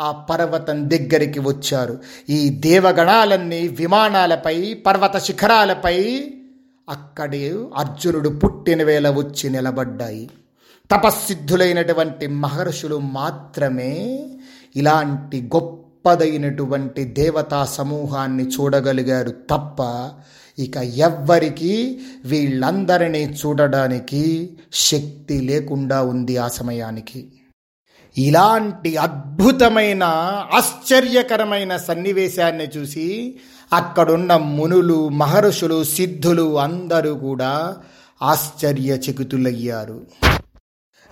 ఆ 0.00 0.12
పర్వతం 0.12 0.90
దగ్గరికి 0.90 1.40
వచ్చారు. 1.40 1.98
ఈ 2.28 2.48
దేవగణాలన్నీ 2.48 3.68
విమానాలపై 3.68 4.74
పర్వత 4.74 5.16
శిఖరాలపై 5.16 6.24
అక్కడే 6.88 7.56
అర్జునుడు 7.76 8.28
పుట్టిన 8.28 8.82
వేళ 8.82 9.10
వచ్చి 9.10 9.50
నిలబడ్డాయి. 9.50 10.30
తపస్సిద్ధులైనటువంటి 10.90 12.26
మహర్షులు 12.26 12.96
మాత్రమే 12.96 14.24
ఇలాంటి 14.76 15.42
గొప్పదైనటువంటి 15.42 17.04
దేవతా 17.04 17.64
సమూహాన్ని 17.64 18.48
చూడగలిగారు 18.48 19.30
తప్ప 19.30 20.10
ఇక 20.58 20.76
ఎవ్వరికీ 20.76 21.98
వీళ్ళందరినీ 22.24 23.24
చూడడానికి 23.24 24.50
శక్తి 24.72 25.40
లేకుండా 25.40 26.02
ఉంది 26.02 26.36
ఆ 26.36 26.48
సమయానికి. 26.48 27.24
ఇలాంటి 28.18 28.96
అద్భుతమైన 28.96 30.02
ఆశ్చర్యకరమైన 30.52 31.76
సన్నివేశాన్ని 31.76 32.64
చూసి 32.64 33.38
అక్కడున్న 33.72 34.36
మునులు 34.36 35.08
మహర్షులు 35.08 35.84
సిద్ధులు 35.84 36.58
అందరూ 36.58 37.14
కూడా 37.14 37.76
ఆశ్చర్యచకితులయ్యారు. 38.22 40.06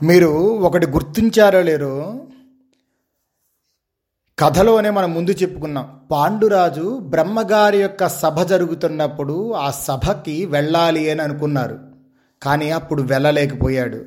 మీరు 0.02 0.28
ఒకటి 0.38 0.86
గుర్తించారో 0.86 1.62
లేరో? 1.62 2.20
కథలోనే 4.38 4.90
మనం 4.90 5.14
ముందు 5.14 5.30
చెప్పుకున్నాం. 5.30 6.00
పాండురాజు 6.10 6.98
బ్రహ్మగారి 6.98 7.78
యొక్క 7.78 8.08
సభ 8.08 8.42
జరుగుతున్నప్పుడు 8.42 9.52
ఆ 9.52 9.70
సభకి 9.70 10.46
వెళ్ళాలి 10.46 11.10
అని 11.10 11.22
అనుకున్నారు. 11.22 11.78
కానీ 12.42 12.70
అప్పుడు 12.70 13.02
వెళ్ళలేకపోయాడు. 13.02 14.04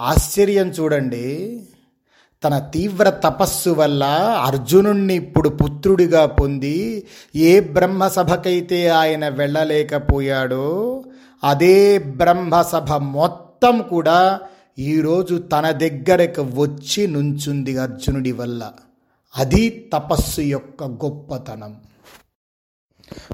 ఆశ్చర్యం 0.00 0.68
చూడండి. 0.68 1.64
తన 2.44 2.58
తీవ్ర 2.58 3.10
తపస్సు 3.10 3.70
వల్ల 3.70 4.04
అర్జునుణ్ణి 4.46 5.14
ఇప్పుడు 5.14 5.48
పుత్రుడిగా 5.48 6.26
పొంది 6.26 7.06
ఏ 7.36 7.60
బ్రహ్మసభకైతే 7.60 8.88
ఆయన 8.88 9.28
వెళ్ళలేకపోయాడో 9.28 11.04
అదే 11.44 11.98
బ్రహ్మసభ 11.98 12.92
మొత్తం 12.92 13.82
కూడా 13.82 14.40
ఈరోజు 14.78 15.36
తన 15.36 15.70
దగ్గరకు 15.70 16.42
వచ్చి 16.42 17.06
నుంచుంది 17.06 17.78
అర్జునుడి 17.78 18.32
వల్ల. 18.32 18.72
అది 19.36 19.90
తపస్సు 19.92 20.40
యొక్క 20.40 20.84
గొప్పతనం. 20.84 21.76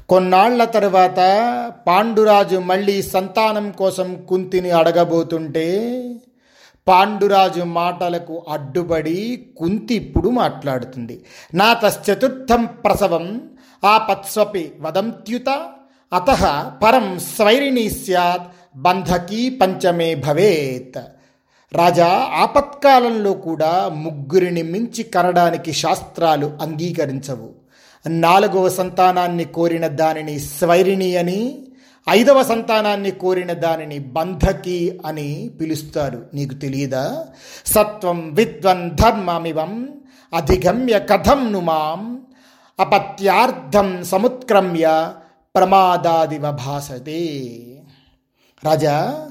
కొన్నాళ్ళ 0.09 0.63
తరువాత 0.63 1.17
పాండురాజు 1.87 2.57
మళ్ళీ 2.57 3.01
సంతానం 3.01 3.71
కోసం 3.71 4.25
కుంతిని 4.29 4.71
అడగబోతుంటే 4.71 6.01
పాండురాజు 6.87 7.61
మాటలకు 7.61 8.45
అడ్డుబడి 8.49 9.45
కుంతి 9.57 9.95
ఇప్పుడు 9.95 10.29
మాట్లాడుతుంది. 10.29 11.23
నా 11.53 11.73
తశ్చతుర్థం 11.73 12.65
ప్రసవం 12.65 13.41
ఆపత్స్వపి 13.83 14.71
వదంత్యుత 14.81 15.49
అత 16.13 16.29
పరం 16.83 17.19
స్వైరిణీ 17.19 17.89
సత్ 17.89 18.47
బంధకీ 18.75 19.49
పంచమే 19.49 20.15
భవేత్. 20.15 21.01
రాజా 21.73 22.07
ఆపత్కాలంలో 22.33 23.33
కూడా 23.33 23.89
ముగ్గురిని 23.89 24.63
మించి 24.63 25.03
కనడానికి 25.03 25.71
శాస్త్రాలు 25.71 26.57
అంగీకరించవు. 26.61 27.49
నాలుగవ 28.09 28.69
సంతానాన్ని 28.69 29.43
కోరిన 29.43 29.87
దానిని 29.87 30.39
స్వైరిణి 30.39 31.17
అని 31.17 31.67
ఐదవ 32.09 32.43
సంతానాన్ని 32.43 33.11
కోరిన 33.11 33.53
దానిని 33.53 33.99
బంధకి 33.99 34.99
అని 35.05 35.51
పిలుస్తారు. 35.61 36.25
నీకు 36.33 36.53
తెలియదా 36.53 37.27
సత్వం 37.65 38.33
విద్వన్ 38.33 38.91
ధర్మమివం 38.91 39.89
అధిగమ్య 40.33 40.99
కథం 40.99 41.53
ను 41.53 41.59
మాం 41.59 42.21
అపత్యార్థం 42.79 44.03
సముత్క్రమ్య 44.03 45.11
ప్రమాదాదివ 45.55 46.51
భాసతే. 46.51 47.21
రాజా 48.63 49.27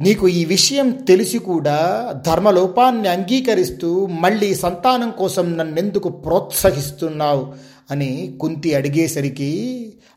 నీకు 0.00 0.28
ఈ 0.28 0.44
విషయం 0.44 0.90
తెలిసి 0.90 1.38
కూడా 1.38 1.78
ధర్మలోపాన్ని 2.26 3.08
అంగీకరిస్తూ 3.08 4.06
మళ్ళీ 4.06 4.54
సంతానం 4.54 5.10
కోసం 5.10 5.56
నన్నెందుకు 5.56 6.08
ప్రోత్సహిస్తున్నావు? 6.08 7.54
అని 7.90 8.38
కుంతి 8.40 8.74
అడిగేసరికి 8.74 9.50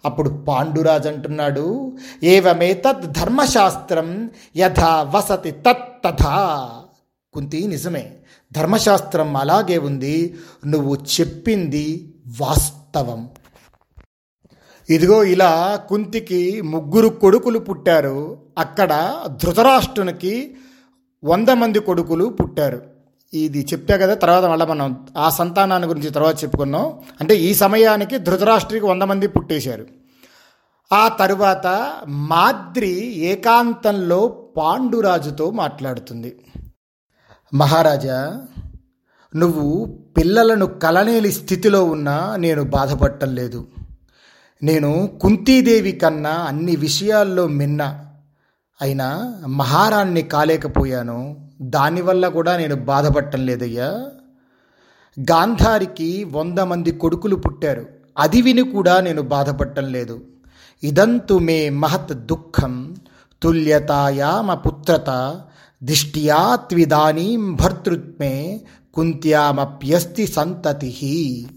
అప్పుడు 0.05 0.29
పాండురాజు 0.29 1.07
అంటున్నాడు 1.09 1.97
ఏవమే 2.23 2.73
తద్ 2.73 3.13
ధర్మశాస్త్రం 3.13 4.31
యథా 4.57 5.11
వసతి 5.15 5.51
తత్ 5.51 6.03
తథా. 6.05 6.69
కుంతి 7.33 7.67
నిజమే 7.67 8.11
ధర్మశాస్త్రం 8.51 9.35
అలాగే 9.35 9.77
ఉంది 9.77 10.35
నువ్వు 10.67 10.95
చెప్పింది 10.95 12.13
వాస్తవం. 12.41 13.29
ఇదిగో 14.89 15.23
ఇలా 15.23 15.75
కుంతికి 15.89 16.61
ముగ్గురు 16.61 17.09
కొడుకులు 17.09 17.59
పుట్టారు. 17.59 18.37
అక్కడ 18.57 19.15
ధృతరాష్ట్రునికి 19.43 20.55
వంద 21.23 21.49
మంది 21.49 21.79
కొడుకులు 21.79 22.25
పుట్టారు. 22.25 22.90
ఇది 23.33 23.67
చెప్పా 23.73 23.97
కదా 23.97 24.13
తర్వాత 24.13 24.43
మళ్ళీ 24.43 24.65
మనం 24.65 25.07
ఆ 25.17 25.29
సంతానాన్ని 25.29 25.87
గురించి 25.87 26.09
తర్వాత 26.09 26.43
చెప్పుకున్నాం 26.43 26.99
అంటే 27.21 27.35
ఈ 27.35 27.53
సమయానికి 27.53 28.17
ధృతరాష్ట్రికి 28.17 28.85
వంద 28.85 29.03
మంది 29.03 29.27
పుట్టేశారు. 29.27 29.85
ఆ 30.93 31.07
తరువాత 31.07 31.93
మాద్రి 32.07 33.15
ఏకాంతంలో 33.17 34.27
పాండురాజుతో 34.57 35.51
మాట్లాడుతుంది. 35.51 36.37
మహారాజా 37.53 38.41
నువ్వు 39.35 39.85
పిల్లలను 40.17 40.65
కలనేలి 40.65 41.31
స్థితిలో 41.31 41.85
ఉన్నా 41.85 42.35
నేను 42.35 42.63
బాధపడటం 42.63 43.35
లేదు. 43.35 43.67
నేను 44.63 45.19
కుంతీదేవి 45.21 45.91
కన్నా 45.91 46.29
అన్ని 46.29 46.75
విషయాల్లో 46.75 47.47
మిన్న. 47.47 48.05
అయినా 48.81 49.37
మహారాణ్ణి 49.47 50.21
కాలేకపోయాను. 50.21 51.50
దానివల్ల 51.61 52.27
కూడా 52.27 52.57
నేను 52.57 52.75
బాధపడటం 52.75 53.45
లేదయ్యా. 53.45 54.05
గాంధారికి 55.19 56.23
వంద 56.23 56.59
మంది 56.59 56.91
కొడుకులు 56.91 57.35
పుట్టారు. 57.35 57.85
అది 58.17 58.41
విని 58.41 58.61
కూడా 58.61 58.99
నేను 58.99 59.21
బాధపడటం 59.21 59.91
లేదు. 59.91 60.21
ఇదంతు 60.83 61.33
మే 61.33 61.69
మహత్ 61.69 62.13
దుఃఖం 62.13 62.95
తుల్యతాయామ 63.43 64.53
పుత్రత 64.53 65.41
దిష్ట్యా 65.83 66.55
త్విదానీం 66.55 67.55
భర్తృత్మే 67.55 68.61
కుంత్యామప్యస్తి 68.93 70.27
సంతతి. 70.27 71.47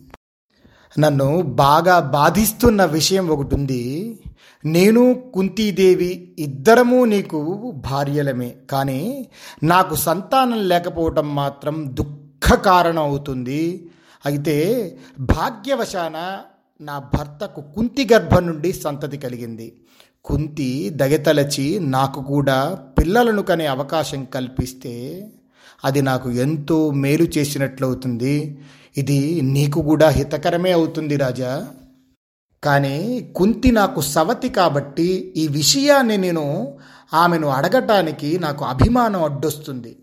నన్ను 0.99 1.43
బాగా 1.43 2.01
బాధిస్తున్న 2.01 2.85
విషయం 2.85 3.29
ఒకటి 3.29 3.55
ఉంది. 3.55 4.19
నేను 4.65 5.23
కుంతీదేవి 5.35 6.35
ఇద్దరము 6.39 7.05
నీకు 7.05 7.73
భార్యలమే. 7.91 8.55
కానీ 8.71 9.29
నాకు 9.63 9.95
సంతానం 9.95 10.69
లేకపోవటం 10.69 11.35
మాత్రం 11.35 11.95
దుఃఖ 11.95 12.55
కారణం 12.55 13.03
అవుతుంది 13.03 13.91
అయితే 14.27 14.57
భాగ్యవశాన 15.21 16.39
నా 16.81 16.99
భర్తకు 16.99 17.61
కుంతి 17.61 18.09
గర్భం 18.13 18.47
నుండి 18.47 18.73
సంతతి 18.73 19.17
కలిగింది. 19.17 19.73
కుంతి 20.25 20.91
దగతలచి 20.91 21.79
నాకు 21.81 22.23
కూడా 22.23 22.79
పిల్లలను 22.99 23.43
కనే 23.43 23.67
అవకాశం 23.67 24.25
కల్పిస్తే 24.25 25.25
అది 25.85 26.03
నాకు 26.03 26.31
ఎంతో 26.31 26.91
మేలు 26.91 27.23
చేసినట్లవుతుంది. 27.23 28.59
ఇది 28.97 29.41
నీకు 29.43 29.83
కూడా 29.83 30.09
హితకరమే 30.09 30.73
అవుతుంది 30.73 31.17
రాజా. 31.17 31.69
కానీ 32.65 33.21
కుంతి 33.37 33.71
నాకు 33.71 34.01
సవతి 34.01 34.49
కాబట్టి 34.49 35.35
ఈ 35.37 35.49
విషయాన్ని 35.49 36.17
నేను 36.17 36.79
ఆమెను 37.15 37.49
అడగటానికి 37.49 38.39
నాకు 38.39 38.65
అభిమానం 38.65 39.25
అడ్డొస్తుంది. 39.25 39.97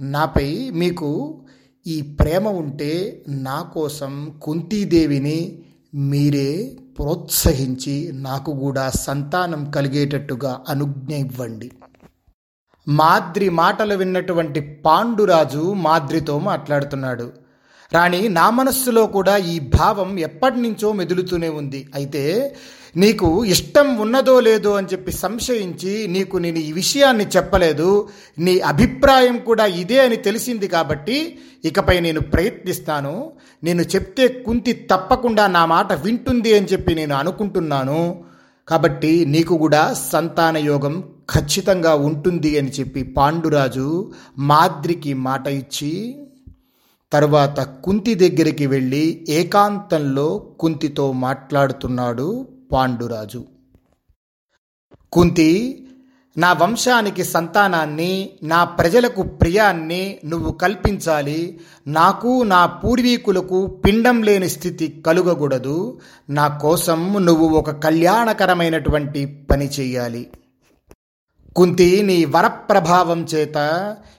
నాపై 0.00 0.70
మీకు 0.70 1.40
ఈ 1.86 2.02
ప్రేమ 2.02 2.48
ఉంటే 2.48 3.24
నా 3.28 3.62
కోసం 3.62 4.40
కుంతీదేవిని 4.42 5.62
మీరే 5.94 6.78
ప్రోత్సహించి 6.98 8.10
నాకు 8.14 8.52
కూడా 8.60 8.90
సంతానం 8.90 9.70
కలిగేటట్టుగా 9.70 10.64
అనుజ్ఞ 10.68 11.14
ఇవ్వండి. 11.14 11.70
మాద్రి 12.88 13.48
మాటలు 13.48 13.94
విన్నటువంటి 13.94 14.60
పాండురాజు 14.60 15.72
మాద్రితో 15.72 16.38
మాట్లాడుతున్నాడు. 16.38 17.45
రాణి 17.92 18.28
నా 18.28 18.50
మనస్సులో 18.50 19.06
కూడా 19.06 19.36
ఈ 19.36 19.60
భావం 19.60 20.18
ఎప్పటి 20.18 20.60
నుంచో 20.60 20.92
మెదులుతూనే 20.92 21.48
ఉంది. 21.48 21.86
అయితే 21.94 22.54
నీకు 22.96 23.44
ఇష్టం 23.44 23.96
ఉన్నదో 23.96 24.40
లేదో 24.40 24.72
అని 24.72 24.86
చెప్పి 24.86 25.12
సంశయించి 25.12 26.06
నీకు 26.06 26.36
నేను 26.36 26.58
ఈ 26.58 26.72
విషయాన్ని 26.72 27.24
చెప్పలేదు. 27.36 28.08
నీ 28.38 28.58
అభిప్రాయం 28.60 29.38
కూడా 29.38 29.66
ఇదే 29.66 29.98
అని 29.98 30.16
తెలిసింది 30.16 30.68
కాబట్టి 30.68 31.38
ఇకపై 31.64 32.00
నేను 32.00 32.20
ప్రయత్నిస్తాను. 32.20 33.32
నేను 33.64 33.82
చెప్తే 33.82 34.28
కుంతి 34.28 34.72
తప్పకుండా 34.72 35.46
నా 35.46 35.66
మాట 35.66 35.92
వింటుంది 35.92 36.52
అని 36.58 36.66
చెప్పి 36.66 36.94
నేను 36.94 37.14
అనుకుంటున్నాను. 37.14 38.24
కాబట్టి 38.68 39.24
నీకు 39.24 39.54
కూడా 39.58 39.94
సంతాన 40.12 40.56
యోగం 40.56 41.04
ఖచ్చితంగా 41.30 41.94
ఉంటుంది 41.94 42.58
అని 42.58 42.68
చెప్పి 42.68 43.02
పాండురాజు 43.02 44.12
మాద్రికి 44.38 45.14
మాట 45.14 45.46
ఇచ్చి 45.46 45.92
తరువాత 47.16 47.60
కుంతి 47.60 48.14
దగ్గరికి 48.14 48.66
వెళ్ళి 48.66 49.26
ఏకాంతంలో 49.28 50.38
కుంతితో 50.60 51.12
మాట్లాడుతున్నాడు 51.12 52.48
పాండురాజు. 52.72 53.44
కుంతి 55.12 55.82
నా 56.38 56.52
వంశానికి 56.52 57.24
సంతానాన్ని 57.24 58.30
నా 58.42 58.64
ప్రజలకు 58.64 59.22
ప్రియాన్ని 59.22 60.18
నువ్వు 60.24 60.52
కల్పించాలి. 60.52 61.60
నాకు 61.86 62.42
నా 62.42 62.66
పూర్వీకులకు 62.66 63.66
పిండం 63.66 64.22
లేని 64.22 64.48
స్థితి 64.48 65.02
కలుగకూడదు. 65.06 66.00
నా 66.30 66.48
కోసం 66.48 67.26
నువ్వు 67.26 67.48
ఒక 67.48 67.70
కళ్యాణకరమైనటువంటి 67.70 69.46
పని 69.50 69.66
చేయాలి. 69.66 70.30
కుంతి 71.56 72.02
నీ 72.02 72.24
వరప్రభావం 72.24 73.24
చేత 73.24 73.58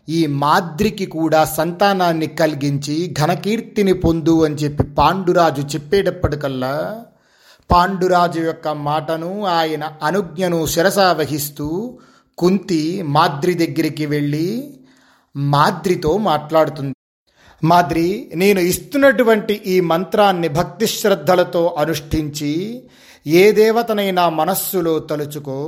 ఈ 0.09 0.25
మాద్రికి 0.25 1.05
కూడా 1.05 1.45
సంతానాన్ని 1.45 2.27
కలిగించి 2.27 3.15
ఘనకీర్తిని 3.19 3.93
పొందు 3.93 4.45
అని 4.45 4.55
చెప్పి 4.55 4.83
పాండురాజు 4.83 5.61
చెప్పేటప్పటికల్లా 5.61 7.05
పాండురాజు 7.71 8.39
యొక్క 8.39 8.67
మాటను 8.67 9.45
ఆయన 9.45 9.91
అనుజ్ఞను 10.03 10.65
శిరసా 10.65 11.11
వహిస్తూ 11.11 11.99
కుంతి 12.37 13.01
మాద్రి 13.01 13.53
దగ్గరికి 13.53 14.05
వెళ్ళి 14.05 14.49
మాద్రితో 15.35 16.17
మాట్లాడుతుంది. 16.17 16.93
మాద్రి 17.63 18.31
నేను 18.35 18.59
ఇస్తున్నటువంటి 18.59 19.53
ఈ 19.53 19.79
మంత్రాన్ని 19.79 20.47
భక్తి 20.47 20.87
శ్రద్ధలతో 20.87 21.75
అనుష్ఠించి 21.77 22.83
ఏ 23.25 23.51
దేవతనైనా 23.51 24.29
మనస్సులో 24.29 24.99
తలుచుకో 24.99 25.59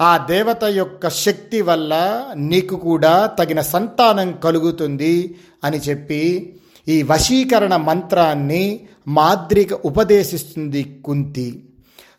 ఆ 0.00 0.16
దేవత 0.16 0.64
యొక్క 0.64 1.08
శక్తి 1.08 1.62
వల్ల 1.62 1.94
నీకు 2.36 2.76
కూడా 2.76 3.26
తగిన 3.38 3.60
సంతానం 3.60 4.32
కలుగుతుంది 4.32 5.36
అని 5.64 5.78
చెప్పి 5.78 6.22
ఈ 6.88 7.02
వశీకరణ 7.02 7.76
మంత్రాన్ని 7.76 8.80
మాద్రిక 9.08 9.72
ఉపదేశిస్తుంది 9.84 11.02
కుంతి. 11.04 11.48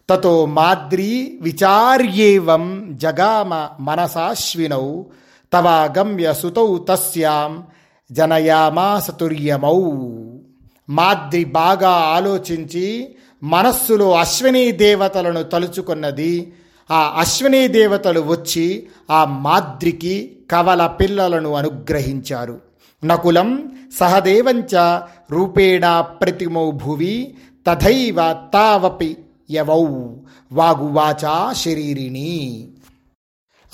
తతో 0.09 0.45
మాద్రి 0.45 1.37
విచార్యేవం 1.41 2.63
జగామ 2.97 3.51
మనసాశ్వినౌ 3.79 4.85
తవాగమ్య 5.53 6.33
సుతౌ 6.33 6.77
తస్యాం 6.89 7.63
జనయామాసతుర్యమౌ 8.11 9.77
మాద్రి 10.89 11.45
బాగా 11.45 11.89
ఆలోచించి 11.89 12.85
మనస్సులో 13.43 14.11
అశ్విని 14.11 14.71
దేవతలను 14.71 15.43
తలుచుకున్నది 15.43 16.33
ఆ 16.91 17.13
అశ్విని 17.17 17.67
దేవతలు 17.67 18.19
వచ్చి 18.19 18.87
ఆ 19.11 19.25
మాద్రికి 19.25 20.37
కవల 20.51 20.87
పిల్లలను 20.87 21.53
అనుగ్రహించారు. 21.53 22.61
నకులం 23.05 23.71
సహదేవంచ 23.99 24.99
రూపేణా 25.31 26.01
ప్రతిమౌ 26.01 26.71
భువి 26.71 27.37
తథైవ 27.67 28.15
తావపి 28.53 29.17
యవౌ 29.51 29.85
వాగువాచా 30.51 31.53
శరీరిణి. 31.53 32.67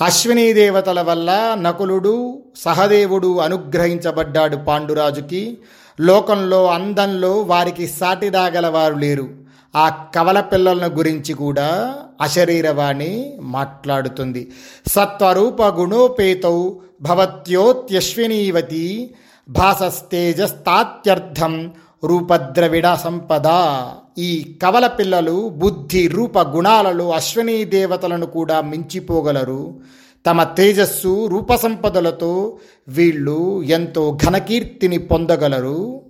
అశ్విని 0.04 0.52
దేవతల 0.52 1.02
వల్ల 1.02 1.56
నకులుడు 1.60 2.42
సహదేవుడు 2.56 3.38
అనుగ్రహించబడ్డాడు 3.38 4.56
పాండురాజుకి. 4.56 5.58
లోకంలో 6.00 6.66
అందంలో 6.66 7.40
వారికి 7.40 7.86
సాటిదాగల 7.86 8.66
వారు 8.66 8.94
లేరు. 8.94 9.28
ఆ 9.76 9.88
కవల 9.88 10.40
పిల్లలను 10.40 10.96
గురించి 10.96 11.34
కూడా 11.34 11.98
అశరీరవాణి 12.20 13.36
మాట్లాడుతుంది. 13.40 14.52
సత్వరూప 14.86 15.62
గుణోపేతౌ 15.62 16.70
భవత్యోత్యశ్వినీవతి 17.00 19.14
భాసస్తేజస్తాత్యర్థం 19.48 21.72
రూపద్రవిడ 22.04 22.94
సంపద 22.94 23.70
ఈ 24.18 24.56
కవల 24.62 24.86
పిల్లలు 24.86 25.48
బుద్ధి 25.48 26.08
రూప 26.08 26.38
గుణాలలో 26.38 27.10
అశ్వనీ 27.10 27.64
దేవతలను 27.64 28.26
కూడా 28.26 28.60
మించిపోగలరు. 28.60 29.80
తమ 30.26 30.42
తేజస్సు 30.42 31.26
రూపసంపదలతో 31.26 32.58
వీళ్ళు 32.88 33.62
ఎంతో 33.62 34.18
ఘనకీర్తిని 34.24 34.98
పొందగలరు. 34.98 36.00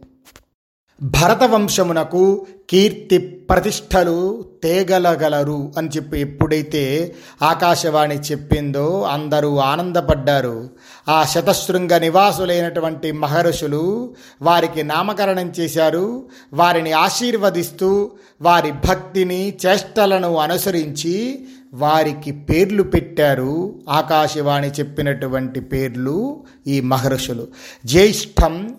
భరతవంశమునకు 1.03 2.47
కీర్తి 2.71 3.19
ప్రతిష్టలు 3.19 4.45
తేగలగలరు 4.63 5.73
అని 5.77 5.89
చెప్పి 5.89 6.21
ఎప్పుడైతే 6.21 7.15
ఆకాశవాణి 7.43 8.15
చెప్పిందో 8.15 9.03
అందరూ 9.03 9.57
ఆనందపడ్డారు. 9.57 10.71
ఆ 11.09 11.25
శతశృంగ 11.25 11.99
నివాసులైనటువంటి 11.99 13.13
మహర్షులు 13.13 14.15
వారికి 14.43 14.83
నామకరణం 14.83 15.53
చేశారు. 15.61 16.25
వారిని 16.53 16.93
ఆశీర్వదిస్తూ 16.93 18.11
వారి 18.41 18.73
భక్తిని 18.73 19.57
చేష్టలను 19.67 20.37
అనుసరించి 20.37 21.47
వారికి 21.75 22.33
పేర్లు 22.33 22.83
పెట్టారు. 22.83 23.83
ఆకాశవాణి 23.91 24.69
చెప్పినటువంటి 24.69 25.61
పేర్లు 25.61 26.45
ఈ 26.67 26.81
మహర్షులు. 26.81 27.47
జ్యేష్ఠం 27.85 28.75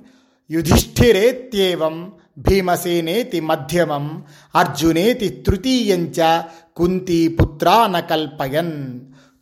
యుధిష్ఠిరేత్యేవం 0.49 2.11
భీమసేనేతి 2.37 3.39
మధ్యమం 3.41 4.23
అర్జునేతి 4.55 5.29
తృతీయంచ 5.29 6.41
కుంతి 6.77 7.27
పుత్రాన 7.27 7.99
కల్పయన్ 7.99 8.99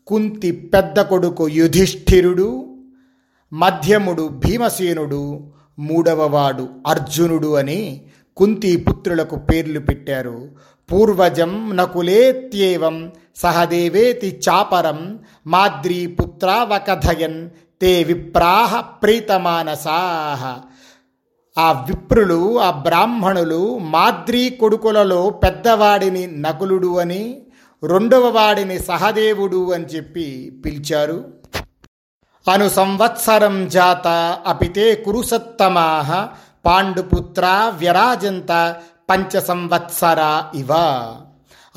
కుంతి 0.08 0.52
పెద్ద 0.52 1.00
కొడుకు 1.02 1.50
యుధిష్ఠిరుడు 1.50 2.50
మధ్యముడు 3.54 4.28
భీమసేనుడు 4.28 5.52
మూడవవాడు 5.80 6.70
అర్జునుడు 6.88 7.56
అని 7.56 8.02
కుంతి 8.38 8.78
పుత్రులకు 8.78 9.36
పేర్లు 9.36 9.80
పెట్టారు. 9.80 10.50
పూర్వజం 10.92 11.78
నకులేత్యేవం 11.78 13.12
సహదేవేతి 13.36 14.42
చాపరం 14.50 15.20
మాద్రీ 15.48 16.08
పుత్రావకథయన్ 16.08 17.50
తే 17.82 18.04
విప్రాహ 18.04 18.80
ప్రీతమానసాహ 18.80 20.42
ఆ 21.58 21.72
విప్రులు 21.72 22.62
ఆ 22.62 22.72
బ్రాహ్మణులు 22.72 23.78
మాద్రీ 23.78 24.50
కొడుకులలో 24.50 25.30
పెద్దవాడిని 25.30 26.28
నకులుడు 26.28 27.00
అని 27.00 27.42
రెండవ 27.84 28.30
వాడిని 28.30 28.80
సహదేవుడు 28.80 29.74
అని 29.74 29.86
చెప్పి 29.86 30.52
పిలిచారు. 30.66 31.26
అను 32.52 32.70
సంవత్సరం 32.70 33.68
జాత 33.68 34.08
అపితే 34.48 34.96
కురుసత్తమాహ 34.96 36.28
పాండుపుత్ర 36.66 37.72
వ్యరాజంత 37.78 38.76
పంచ 39.10 39.40
సంవత్సర 39.40 40.44
ఇవ. 40.56 40.68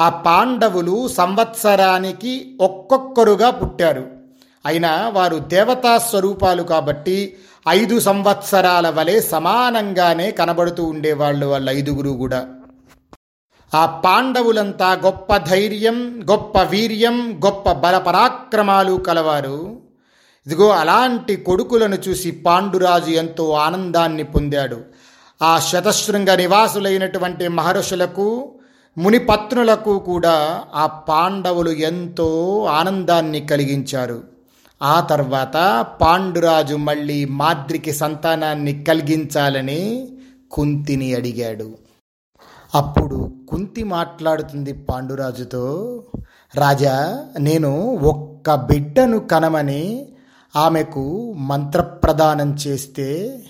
ఆ 0.00 0.08
పాండవులు 0.08 1.08
సంవత్సరానికి 1.08 2.58
ఒక్కొక్కరుగా 2.60 3.50
పుట్టారు. 3.50 4.19
అయినా 4.66 5.08
వారు 5.08 5.36
దేవతా 5.36 5.98
స్వరూపాలు 5.98 6.62
కాబట్టి 6.62 7.36
ఐదు 7.68 8.00
సంవత్సరాల 8.00 8.88
వలె 8.88 9.20
సమానంగానే 9.20 10.30
కనబడుతూ 10.30 10.84
ఉండేవాళ్ళు 10.84 11.46
వాళ్ళ 11.46 11.70
ఐదుగురు 11.70 12.10
కూడా. 12.10 12.48
ఆ 13.74 13.86
పాండవులంతా 13.86 14.92
గొప్ప 14.92 15.36
ధైర్యం 15.36 16.22
గొప్ప 16.30 16.62
వీర్యం 16.62 17.40
గొప్ప 17.44 17.72
బలపరాక్రమాలు 17.72 18.94
కలవారు. 18.96 19.78
ఇదిగో 20.46 20.68
అలాంటి 20.68 21.36
కొడుకులను 21.36 21.98
చూసి 22.08 22.30
పాండురాజు 22.30 23.10
ఎంతో 23.10 23.50
ఆనందాన్ని 23.50 24.22
పొందాడు. 24.22 24.80
ఆ 25.42 25.58
శతశృంగ 25.58 26.34
నివాసులైనటువంటి 26.34 27.48
మహర్షులకు 27.48 28.54
మునిపత్నులకు 28.98 29.98
కూడా 29.98 30.64
ఆ 30.74 30.86
పాండవులు 30.86 31.70
ఎంతో 31.70 32.64
ఆనందాన్ని 32.64 33.40
కలిగించారు. 33.40 34.39
ఆ 34.82 35.00
తర్వాత 35.00 35.86
పాండురాజు 36.00 36.74
మళ్ళీ 36.74 37.24
మాద్రికి 37.24 37.92
సంతానాన్ని 37.92 38.84
కలిగించాలని 38.84 40.08
కుంతిని 40.50 41.14
అడిగాడు. 41.14 41.68
అప్పుడు 42.74 43.46
కుంతి 43.48 43.82
మాట్లాడుతుంది 43.84 44.72
పాండురాజుతో 44.72 45.64
రాజా 46.54 47.24
నేను 47.38 47.70
ఒక్క 47.96 48.54
బిడ్డను 48.54 49.18
కనమని 49.18 50.06
ఆమెకు 50.56 51.32
మంత్రప్రదానం 51.36 52.54
చేస్తే 52.54 53.42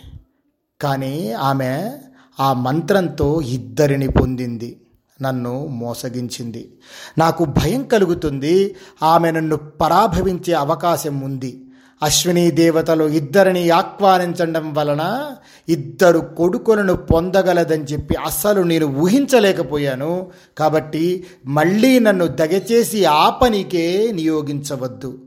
కానీ 0.80 1.32
ఆమె 1.32 1.92
ఆ 2.40 2.52
మంత్రంతో 2.52 3.40
ఇద్దరిని 3.40 4.08
పొందింది. 4.08 4.76
నన్ను 5.22 5.66
మోసగించింది. 5.66 6.72
నాకు 7.18 7.44
భయం 7.44 7.82
కలుగుతుంది. 7.82 8.76
ఆమె 9.02 9.30
నన్ను 9.30 9.56
పరాభవించే 9.56 10.52
అవకాశం 10.52 11.20
ఉంది. 11.20 11.64
అశ్విని 12.02 12.50
దేవతలు 12.50 13.04
ఇద్దరిని 13.04 13.70
ఆహ్వానించడం 13.70 14.74
వలన 14.74 15.30
ఇద్దరు 15.68 16.18
కొడుకులను 16.18 16.96
పొందగలదని 16.96 17.84
చెప్పి 17.84 18.14
అస్సలు 18.14 18.60
నేను 18.60 18.86
ఊహించలేకపోయాను. 18.86 20.26
కాబట్టి 20.58 21.26
మళ్ళీ 21.46 21.98
నన్ను 21.98 22.26
దయచేసి 22.26 23.04
ఆ 23.04 23.30
పనికే 23.30 24.12
నియోగించవద్దు. 24.12 25.18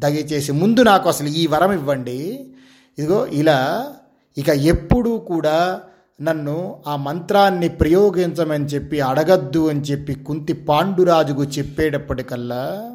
దయచేసి 0.00 0.52
ముందు 0.52 0.80
నాకు 0.80 1.08
అసలు 1.08 1.26
ఈ 1.26 1.46
వరం 1.46 1.72
ఇవ్వండి. 1.72 2.46
ఇదిగో 2.98 3.26
ఇలా 3.26 3.86
ఇక 4.38 4.48
ఎప్పుడూ 4.48 5.18
కూడా 5.18 5.80
నన్ను 6.22 6.76
ఆ 6.86 6.96
మంత్రాన్ని 6.96 7.68
ప్రయోగించమని 7.68 8.64
చెప్పి 8.64 9.00
అడగద్దు 9.00 9.68
అని 9.68 9.80
చెప్పి 9.80 10.14
కుంతి 10.14 10.52
పాండురాజుకు 10.52 11.44
చెప్పేటప్పటికల్లా 11.44 12.90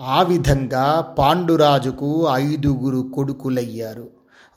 ఆ 0.00 0.22
విధంగా 0.22 1.00
పాండురాజుకు 1.18 2.28
ఐదుగురు 2.32 3.10
కొడుకులయ్యారు. 3.14 4.08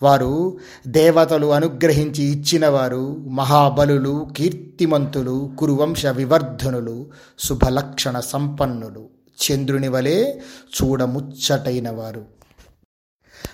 వారు 0.04 0.58
దేవతలు 0.88 1.48
అనుగ్రహించి 1.48 2.24
ఇచ్చినవారు 2.24 3.16
మహాబలులు 3.28 4.28
కీర్తిమంతులు 4.38 5.52
కురువంశ 5.60 6.06
వివర్ధనులు 6.06 7.06
శుభలక్షణ 7.40 8.20
సంపన్నులు. 8.20 9.06
చంద్రుని 9.38 9.88
వలె 9.88 10.34
చూడముచ్చటైనవారు. 10.78 12.37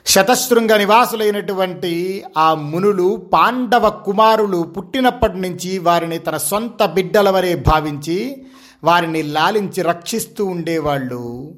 శతశృంగ 0.05 0.77
నివాసులైనటువంటి 0.77 2.23
ఆ 2.37 2.53
మునులు 2.53 3.29
పాండవ 3.33 3.89
కుమారులు 3.89 4.57
పుట్టినప్పటి 4.57 5.37
నుంచి 5.39 5.79
వారిని 5.79 6.19
తన 6.19 6.37
సొంత 6.37 6.85
బిడ్డల 6.85 7.29
వరే 7.29 7.55
భావించి 7.55 8.45
వారిని 8.83 9.23
లాలించి 9.23 9.81
రక్షిస్తూ 9.81 10.45
ఉండేవాళ్ళు. 10.45 11.51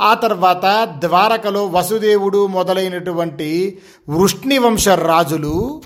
ఆ 0.00 0.14
తర్వాత 0.14 0.88
ద్వారకలో 0.98 1.66
వసుదేవుడు 1.66 2.46
మొదలైనటువంటి 2.46 3.78
వృష్ణివంశ 4.08 4.88
రాజులు 4.88 5.82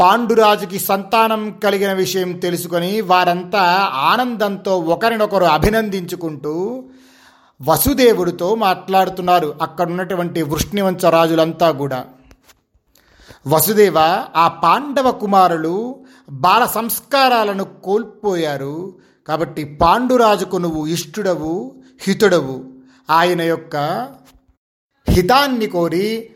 పాండురాజుకి 0.00 0.78
సంతానం 0.78 1.50
కలిగిన 1.64 1.92
విషయం 1.92 2.32
తెలుసుకొని 2.32 3.00
వారంతా 3.00 3.62
ఆనందంతో 3.94 4.78
ఒకరినొకరు 4.78 5.44
అభినందించుకుంటూ 5.44 6.84
వసుదేవుడితో 7.62 8.54
మాట్లాడుతున్నారు. 8.54 9.54
అక్కడున్నటువంటి 9.62 10.42
వృష్ణివంశ 10.42 11.04
రాజులంతా 11.04 11.70
కూడా. 11.70 12.04
వసుదేవ 13.46 13.94
ఆ 14.36 14.48
పాండవ 14.48 15.10
కుమారులు 15.10 16.04
బాల 16.30 16.64
సంస్కారాలను 16.64 17.64
కోల్పోయారు. 17.64 18.94
కాబట్టి 19.28 19.64
పాండురాజుకు 19.64 20.56
నువ్వు 20.56 20.86
ఇష్టుడవు 20.86 21.82
హితుడవు. 22.00 22.64
ఆయన 23.10 23.42
యొక్క 23.42 23.76
హితాన్ని 25.08 25.66
కోరి 25.66 26.30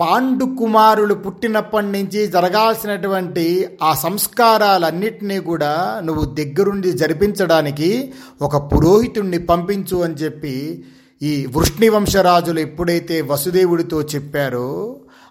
పాండు 0.00 0.44
కుమారులు 0.44 1.14
పుట్టినప్పటి 1.14 1.86
నుంచి 1.86 2.26
జరగాల్సినటువంటి 2.26 3.44
ఆ 3.82 3.94
సంస్కారాలన్నిటినీ 3.94 5.38
కూడా 5.40 6.00
నువ్వు 6.04 6.24
దగ్గరుండి 6.24 6.92
జరిపించడానికి 6.92 8.12
ఒక 8.42 8.56
పురోహితుణ్ణి 8.56 9.38
పంపించు 9.38 9.96
అని 9.96 10.14
చెప్పి 10.14 10.84
ఈ 11.22 11.46
వృష్ణివంశరాజులు 11.56 12.60
ఎప్పుడైతే 12.60 13.20
వసుదేవుడితో 13.20 14.02
చెప్పారో 14.02 14.68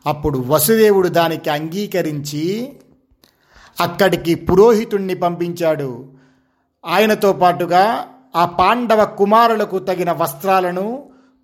అప్పుడు 0.08 0.44
వసుదేవుడు 0.48 1.08
దానికి 1.08 1.50
అంగీకరించి 1.50 2.72
అక్కడికి 3.82 4.36
పురోహితుణ్ణి 4.36 5.16
పంపించాడు. 5.16 6.06
ఆయనతో 6.86 7.34
పాటుగా 7.34 7.86
ఆ 8.36 8.46
పాండవ 8.46 9.06
కుమారులకు 9.06 9.80
తగిన 9.80 10.12
వస్త్రాలను 10.12 10.88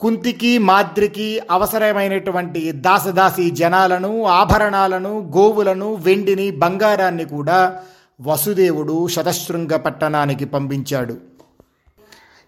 కుంతికి 0.01 0.57
మాద్రికి 0.57 1.41
అవసరమైనటువంటి 1.51 2.71
దాసదాసి 2.71 3.51
జనాలను 3.51 4.25
ఆభరణాలను 4.25 5.31
గోవులను 5.37 5.93
వెండిని 5.95 6.51
బంగారాన్ని 6.51 7.25
కూడా 7.25 7.79
వసుదేవుడు 8.21 9.07
శతశృంగ 9.07 9.75
పట్టణానికి 9.75 10.45
పంపించాడు. 10.45 11.17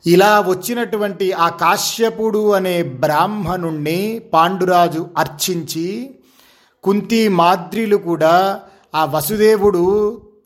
ఇలా 0.06 0.40
వచ్చినటువంటి 0.40 1.32
ఆ 1.32 1.50
కాశ్యపుడు 1.50 2.52
అనే 2.52 2.84
బ్రాహ్మణుణ్ణి 2.84 4.20
పాండురాజు 4.34 5.10
అర్చించి 5.18 6.16
కుంతి 6.84 7.28
మాద్రిలు 7.28 7.96
కూడా 7.98 8.62
ఆ 8.96 9.06
వసుదేవుడు 9.06 9.84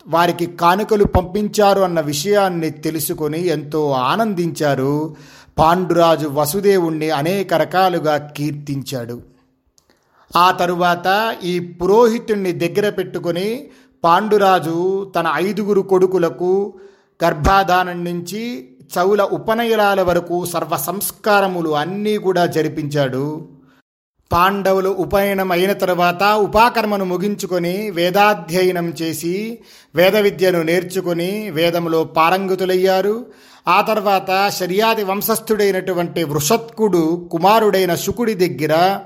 వారికి 0.07 0.45
కానుకలు 0.45 1.03
పంపించారు 1.03 1.81
అన్న 1.81 1.99
విషయాన్ని 2.01 2.69
తెలుసుకొని 2.69 3.47
ఎంతో 3.47 3.91
ఆనందించారు. 3.91 5.15
పాండురాజు 5.57 6.27
వసుదేవుణ్ణి 6.27 7.09
అనేక 7.09 7.53
రకాలుగా 7.53 8.17
కీర్తించాడు. 8.17 9.21
ఆ 10.35 10.51
తరువాత 10.51 11.35
ఈ 11.43 11.59
పురోహితుణ్ణి 11.59 12.51
దగ్గర 12.51 12.89
పెట్టుకొని 12.89 13.67
పాండురాజు 14.03 15.11
తన 15.15 15.31
ఐదుగురు 15.35 15.81
కొడుకులకు 15.81 16.73
గర్భాధానం 17.23 18.05
నుంచి 18.05 18.69
చౌల 18.97 19.21
ఉపనయనాల 19.21 20.01
వరకు 20.01 20.45
సర్వ 20.45 20.77
సంస్కారములు 20.77 21.69
అన్నీ 21.69 22.17
కూడా 22.17 22.45
జరిపించాడు. 22.45 23.47
పాండవులు 24.31 24.89
ఉపనయనం 24.89 25.51
అయిన 25.51 25.73
తర్వాత 25.73 26.23
ఉపాకర్మను 26.23 27.05
ముగించుకొని 27.05 27.91
వేదాధ్యయనం 27.91 28.93
చేసి 29.01 29.59
వేద 29.95 30.15
విద్యను 30.15 30.61
నేర్చుకొని 30.61 31.49
వేదములో 31.49 32.03
పారంగతులయ్యారు. 32.03 33.25
ఆ 33.67 33.81
తర్వాత 33.81 34.49
శర్యాది 34.49 35.03
వంశస్థుడైనటువంటి 35.03 36.23
వృషత్కుడు 36.23 37.29
కుమారుడైన 37.31 37.95
శుకుడి 37.95 38.33
దగ్గర 38.33 38.99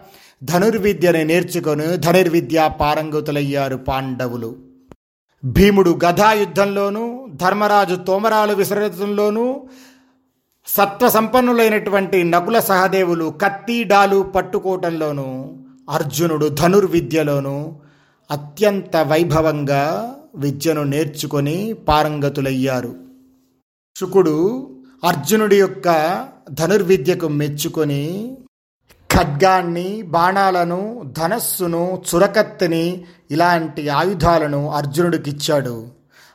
ధనుర్విద్యని 0.43 1.23
నేర్చుకొని 1.23 1.97
ధనుర్విద్య 1.97 2.69
పారంగతులయ్యారు 2.79 3.75
పాండవులు. 3.75 4.55
భీముడు 5.45 5.99
గదాయుద్ధంలోనూ 6.05 7.27
ధర్మరాజు 7.33 7.95
తోమరాలు 7.95 8.53
విసర్జంలోనూ 8.53 9.63
సత్వ 10.67 11.09
సంపన్నులైనటువంటి 11.09 12.23
నకుల 12.23 12.59
సహదేవులు 12.59 13.33
కత్తి 13.41 13.83
డాలు 13.83 14.23
పట్టుకోవటంలోనూ 14.35 15.55
అర్జునుడు 15.89 16.47
ధనుర్విద్యలోనూ 16.47 17.75
అత్యంత 18.31 18.97
వైభవంగా 18.97 20.15
విద్యను 20.35 20.83
నేర్చుకొని 20.83 21.73
పారంగతులయ్యారు. 21.73 23.10
శుకుడు 23.95 24.37
అర్జునుడి 25.03 25.59
యొక్క 25.59 25.87
ధనుర్విద్యకు 26.51 27.27
మెచ్చుకొని 27.27 28.37
ఖడ్గాన్ని 29.09 30.01
బాణాలను 30.01 31.11
ధనస్సును 31.17 32.01
చురకత్తిని 32.09 33.05
ఇలాంటి 33.31 33.89
ఆయుధాలను 33.89 34.69
అర్జునుడికిచ్చాడు. 34.69 35.87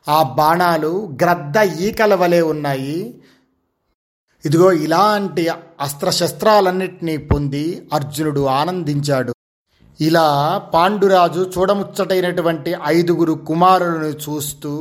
ఆ 0.08 0.22
బాణాలు 0.22 1.16
గ్రద్ద 1.22 1.56
ఈకల 1.80 2.14
వలె 2.14 2.40
ఉన్నాయి. 2.40 3.20
ఇదిగో 4.44 4.72
ఇలాంటి 4.72 5.48
అస్త్రశస్త్రాలన్నింటినీ 5.80 7.16
పొంది 7.16 7.88
అర్జునుడు 7.92 8.40
ఆనందించాడు. 8.40 9.32
ఇలా 10.00 10.26
పాండురాజు 10.74 11.52
చూడముచ్చటైనటువంటి 11.58 12.74
ఐదుగురు 12.86 13.32
కుమారులను 13.32 14.12
చూస్తూ 14.24 14.72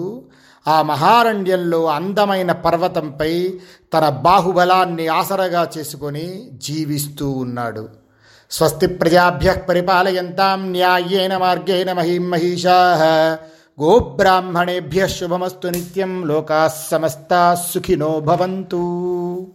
ఆ 0.68 0.82
మహారణ్యంలో 0.82 1.86
అందమైన 1.86 2.52
పర్వతంపై 2.52 3.54
తన 3.94 4.10
బాహుబలాన్ని 4.10 5.08
ఆసరగా 5.08 5.70
చేసుకొని 5.78 6.50
జీవిస్తూ 6.54 7.32
ఉన్నాడు. 7.32 7.90
స్వస్తి 8.52 8.88
ప్రజాభ్య 8.88 9.54
పరిపాలయంతాం 9.54 10.72
న్యాయేన 10.72 11.38
మార్గేణ 11.38 11.94
మహిం 11.94 12.30
మహిషా. 12.30 13.38
గోబ్రాహ్మణేభ్య 13.82 15.08
శుభమస్తు 15.08 15.68
నిత్యం. 15.68 16.28
లోకా 16.28 16.72
సమస్తా 16.92 17.56
సుఖినో 17.56 18.20
భవంతు. 18.20 19.48